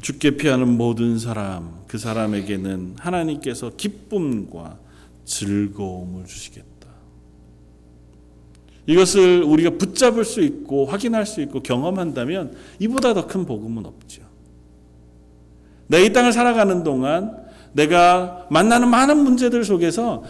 죽게 0.00 0.36
피하는 0.36 0.68
모든 0.78 1.18
사람, 1.18 1.82
그 1.86 1.98
사람에게는 1.98 2.96
하나님께서 2.98 3.72
기쁨과 3.76 4.78
즐거움을 5.26 6.24
주시겠다. 6.24 6.69
이것을 8.90 9.42
우리가 9.44 9.70
붙잡을 9.78 10.24
수 10.24 10.40
있고 10.40 10.84
확인할 10.86 11.24
수 11.26 11.40
있고 11.42 11.62
경험한다면 11.62 12.54
이보다 12.80 13.14
더 13.14 13.26
큰 13.26 13.46
복음은 13.46 13.86
없죠. 13.86 14.22
내 15.86 16.04
이 16.04 16.12
땅을 16.12 16.32
살아가는 16.32 16.82
동안 16.82 17.36
내가 17.72 18.46
만나는 18.50 18.88
많은 18.88 19.18
문제들 19.18 19.62
속에서 19.64 20.24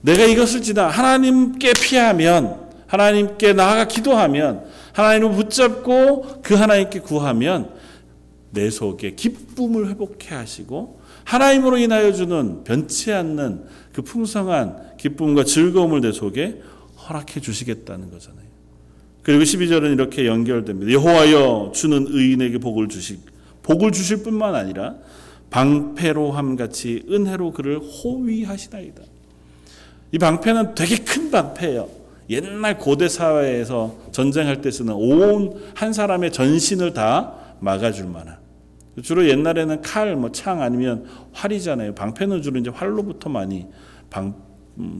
내가 0.00 0.24
이것을 0.24 0.62
지나 0.62 0.86
하나님께 0.88 1.72
피하면 1.82 2.68
하나님께 2.86 3.52
나아가 3.54 3.86
기도하면 3.88 4.64
하나님을 4.92 5.34
붙잡고 5.34 6.42
그 6.42 6.54
하나님께 6.54 7.00
구하면 7.00 7.70
내 8.50 8.70
속에 8.70 9.16
기쁨을 9.16 9.88
회복해 9.88 10.34
하시고 10.36 11.00
하나님으로 11.24 11.78
인하여 11.78 12.12
주는 12.12 12.62
변치 12.62 13.12
않는 13.12 13.64
그 13.92 14.02
풍성한 14.02 14.96
기쁨과 14.98 15.44
즐거움을 15.44 16.00
내 16.00 16.12
속에 16.12 16.60
허락해 17.08 17.40
주시겠다는 17.40 18.10
거잖아요. 18.10 18.44
그리고 19.22 19.42
12절은 19.42 19.92
이렇게 19.92 20.26
연결됩니다. 20.26 20.92
여호와여 20.92 21.72
주는 21.74 22.06
의인에게 22.08 22.58
복을 22.58 22.88
주시 22.88 23.18
복을 23.62 23.92
주실 23.92 24.22
뿐만 24.22 24.54
아니라 24.54 24.96
방패로함 25.50 26.56
같이 26.56 27.04
은혜로 27.10 27.52
그를 27.52 27.78
호위하시나이다. 27.78 29.02
이 30.12 30.18
방패는 30.18 30.74
되게 30.74 30.96
큰 30.98 31.30
방패예요. 31.30 31.88
옛날 32.30 32.78
고대 32.78 33.08
사회에서 33.08 33.96
전쟁할 34.12 34.60
때 34.60 34.70
쓰는 34.70 34.94
온 34.94 35.60
한 35.74 35.92
사람의 35.92 36.32
전신을 36.32 36.92
다 36.94 37.34
막아줄 37.60 38.06
만한. 38.06 38.36
주로 39.02 39.28
옛날에는 39.28 39.82
칼, 39.82 40.14
뭐 40.16 40.30
창 40.32 40.62
아니면 40.62 41.06
활이잖아요. 41.32 41.94
방패는 41.94 42.42
주로 42.42 42.58
이제 42.60 42.70
활로부터 42.70 43.28
많이 43.28 43.66
방, 44.10 44.26
음, 44.26 44.34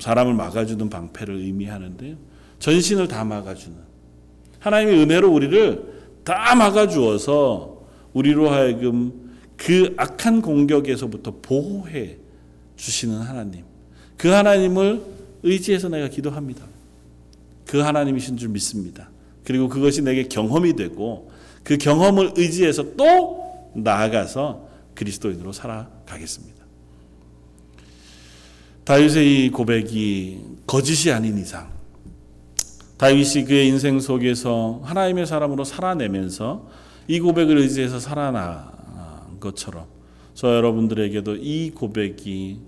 사람을 0.01 0.35
막아주는 0.35 0.89
방패를 0.89 1.35
의미하는데요. 1.37 2.17
전신을 2.59 3.09
다 3.09 3.25
막아주는. 3.25 3.77
하나님의 4.61 5.03
은혜로 5.03 5.31
우리를 5.33 5.95
다 6.25 6.55
막아주어서 6.55 7.83
우리로 8.13 8.51
하여금 8.51 9.35
그 9.57 9.95
악한 9.97 10.43
공격에서부터 10.43 11.35
보호해 11.43 12.17
주시는 12.77 13.19
하나님. 13.19 13.65
그 14.17 14.29
하나님을 14.29 15.03
의지해서 15.43 15.89
내가 15.89 16.09
기도합니다. 16.09 16.65
그 17.67 17.79
하나님이신 17.79 18.37
줄 18.37 18.49
믿습니다. 18.51 19.11
그리고 19.45 19.69
그것이 19.69 20.03
내게 20.03 20.25
경험이 20.25 20.75
되고 20.75 21.31
그 21.63 21.77
경험을 21.77 22.33
의지해서 22.37 22.95
또 22.97 23.71
나아가서 23.75 24.69
그리스도인으로 24.95 25.53
살아가겠습니다. 25.53 26.54
다윗의 28.85 29.47
이 29.47 29.51
고백이 29.51 30.41
거짓이 30.67 31.11
아닌 31.11 31.39
이상 31.39 31.73
다윗이 32.99 33.45
그의 33.47 33.69
인생 33.69 33.99
속에서 33.99 34.81
하나님의 34.85 35.27
사람으로 35.27 35.65
살아내면서 35.65 36.69
이 37.09 37.19
고백을 37.21 37.59
의지해서 37.59 37.99
살아난 37.99 39.41
것처럼 39.41 39.87
저 40.35 40.55
여러분들에게도 40.55 41.37
이 41.37 41.71
고백이 41.71 42.61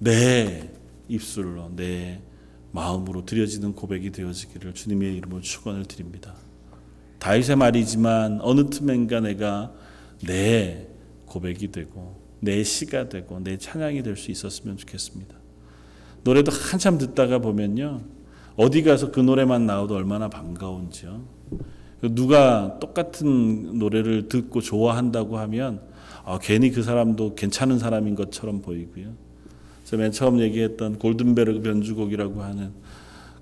내 0.00 0.70
입술로 1.08 1.70
내 1.76 2.20
마음으로 2.72 3.24
드려지는 3.24 3.74
고백이 3.74 4.10
되어지기를 4.10 4.74
주님의 4.74 5.16
이름으로 5.16 5.40
축원을 5.40 5.84
드립니다. 5.84 6.34
다윗의 7.20 7.56
말이지만 7.56 8.40
어느 8.42 8.68
틈엔가 8.70 9.20
내가 9.20 9.72
내 10.26 10.88
고백이 11.26 11.70
되고 11.70 12.20
내 12.40 12.62
시가 12.64 13.08
되고 13.08 13.38
내 13.40 13.56
찬양이 13.56 14.02
될 14.02 14.16
수 14.16 14.30
있었으면 14.30 14.76
좋겠습니다. 14.76 15.43
노래도 16.24 16.50
한참 16.50 16.98
듣다가 16.98 17.38
보면요. 17.38 18.00
어디 18.56 18.82
가서 18.82 19.10
그 19.10 19.20
노래만 19.20 19.66
나와도 19.66 19.94
얼마나 19.94 20.28
반가운지요. 20.28 21.22
누가 22.10 22.78
똑같은 22.80 23.78
노래를 23.78 24.28
듣고 24.28 24.60
좋아한다고 24.60 25.38
하면 25.38 25.80
아, 26.24 26.38
괜히 26.40 26.70
그 26.70 26.82
사람도 26.82 27.34
괜찮은 27.34 27.78
사람인 27.78 28.14
것처럼 28.14 28.62
보이고요. 28.62 29.12
제가 29.84 30.02
맨 30.02 30.12
처음 30.12 30.40
얘기했던 30.40 30.98
골든베르 30.98 31.60
변주곡이라고 31.60 32.42
하는 32.42 32.72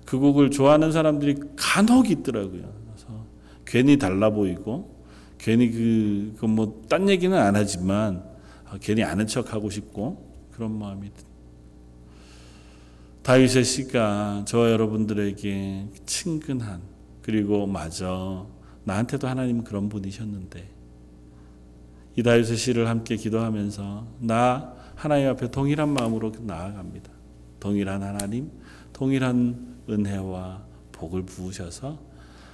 그 0.05 0.19
곡을 0.19 0.51
좋아하는 0.51 0.91
사람들이 0.91 1.35
간혹 1.55 2.11
있더라고요. 2.11 2.61
그래서 2.61 3.25
괜히 3.65 3.97
달라 3.97 4.29
보이고 4.29 4.93
괜히 5.37 5.71
그, 5.71 6.35
그뭐딴 6.39 7.09
얘기는 7.09 7.37
안 7.37 7.55
하지만 7.55 8.23
아, 8.69 8.77
괜히 8.81 9.03
아는 9.03 9.27
척 9.27 9.53
하고 9.53 9.69
싶고 9.69 10.33
그런 10.51 10.77
마음이 10.77 11.07
다 11.09 11.32
윗의 13.31 13.63
시가 13.63 14.43
저 14.45 14.69
여러분들에게 14.71 15.87
친근한 16.05 16.81
그리고 17.21 17.65
마저 17.65 18.47
나한테도 18.83 19.27
하나님 19.27 19.63
그런 19.63 19.87
분이셨는데 19.87 20.69
이 22.15 22.21
다윗의 22.21 22.57
시를 22.57 22.89
함께 22.89 23.15
기도하면서 23.15 24.07
나 24.19 24.73
하나님 24.95 25.29
앞에 25.29 25.49
동일한 25.49 25.89
마음으로 25.89 26.31
나아갑니다. 26.41 27.09
동일한 27.59 28.03
하나님, 28.03 28.51
동일한 28.91 29.77
은혜와 29.89 30.63
복을 30.91 31.23
부으셔서 31.23 31.97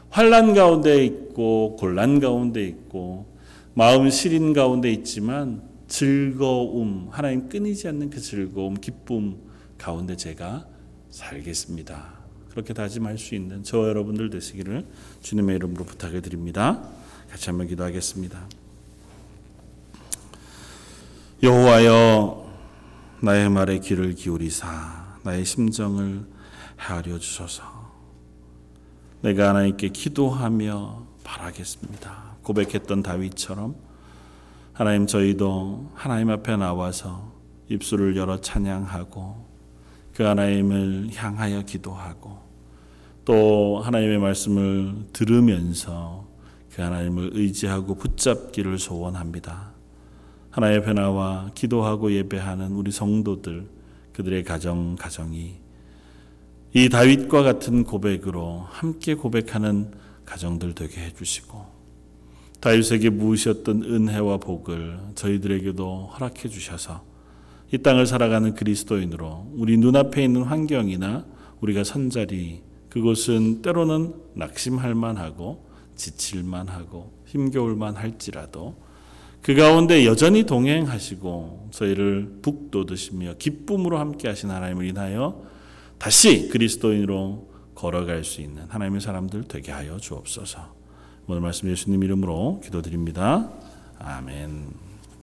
환란 0.10 0.54
가운데 0.54 1.04
있고 1.06 1.76
곤란 1.78 2.20
가운데 2.20 2.64
있고 2.66 3.26
마음 3.74 4.10
시린 4.10 4.54
가운데 4.54 4.92
있지만 4.92 5.62
즐거움 5.88 7.08
하나님 7.12 7.50
끊이지 7.50 7.88
않는 7.88 8.10
그 8.10 8.20
즐거움 8.22 8.76
기쁨 8.76 9.38
가운데 9.80 10.16
제가 10.16 10.68
살겠습니다. 11.10 12.20
그렇게 12.52 12.74
다짐할 12.74 13.18
수 13.18 13.34
있는 13.34 13.64
저 13.64 13.88
여러분들 13.88 14.30
되시기를 14.30 14.86
주님의 15.22 15.56
이름으로 15.56 15.86
부탁해 15.86 16.22
드립니다. 16.22 16.84
같이 17.32 17.50
한번 17.50 17.68
기도하겠습니다. 17.68 18.40
여호와여 21.42 22.50
나의 23.22 23.50
말에 23.50 23.80
귀를 23.80 24.14
기울이사 24.14 25.18
나의 25.24 25.46
심정을 25.46 26.26
헤아려 26.80 27.18
주소서. 27.18 27.64
내가 29.22 29.50
하나님께 29.50 29.90
기도하며 29.90 31.08
바라겠습니다. 31.24 32.36
고백했던 32.44 33.04
다윗처럼 33.04 33.76
하나님 34.74 35.08
저희도 35.08 35.92
하나님 35.94 36.30
앞에 36.30 36.56
나와서 36.58 37.34
입술을 37.70 38.18
열어 38.18 38.42
찬양하고 38.42 39.49
그 40.20 40.24
하나님을 40.26 41.12
향하여 41.16 41.62
기도하고 41.62 42.40
또 43.24 43.80
하나님의 43.80 44.18
말씀을 44.18 45.06
들으면서 45.14 46.28
그 46.74 46.82
하나님을 46.82 47.30
의지하고 47.36 47.96
붙잡기를 47.96 48.80
소원합니다. 48.80 49.72
하나님의 50.50 50.84
변화와 50.84 51.52
기도하고 51.56 52.12
예배하는 52.12 52.74
우리 52.74 52.92
성도들 52.92 53.70
그들의 54.12 54.44
가정 54.44 54.98
가정이 54.98 55.56
이 56.74 56.90
다윗과 56.90 57.42
같은 57.42 57.86
고백으로 57.86 58.66
함께 58.68 59.14
고백하는 59.14 59.94
가정들 60.26 60.76
되게 60.76 61.00
해주시고 61.00 61.66
다윗에게 62.60 63.10
무으셨던 63.10 63.84
은혜와 63.84 64.40
복을 64.40 65.00
저희들에게도 65.16 66.08
허락해 66.08 66.50
주셔서 66.50 67.08
이 67.72 67.78
땅을 67.78 68.08
살아가는 68.08 68.54
그리스도인으로 68.56 69.52
우리 69.56 69.78
눈앞에 69.78 70.24
있는 70.24 70.44
환경이나 70.44 71.26
우리가 71.62 71.84
선 71.84 72.10
자리 72.10 72.62
그곳은 72.90 73.62
때로는 73.62 74.14
낙심할 74.34 74.96
만하고 74.96 75.70
지칠 75.96 76.44
만하고 76.44 77.12
힘겨울 77.26 77.76
만할지라도 77.76 78.76
그 79.42 79.56
가운데 79.56 80.06
여전히 80.06 80.44
동행하시고 80.44 81.70
저희를 81.72 82.40
북돋으시며 82.42 83.36
기쁨으로 83.36 84.00
함께 84.00 84.28
하신 84.28 84.50
하나님을 84.50 84.86
인하여 84.86 85.44
다시 85.98 86.50
그리스도인으로 86.50 87.48
걸어갈 87.76 88.24
수 88.24 88.42
있는 88.42 88.64
하나님의 88.68 89.00
사람들 89.00 89.44
되게 89.44 89.72
하여 89.72 89.98
주옵소서. 89.98 90.74
오늘 91.28 91.42
말씀 91.42 91.70
예수님 91.70 92.04
이름으로 92.04 92.62
기도드립니다. 92.64 93.52
아멘. 94.00 94.89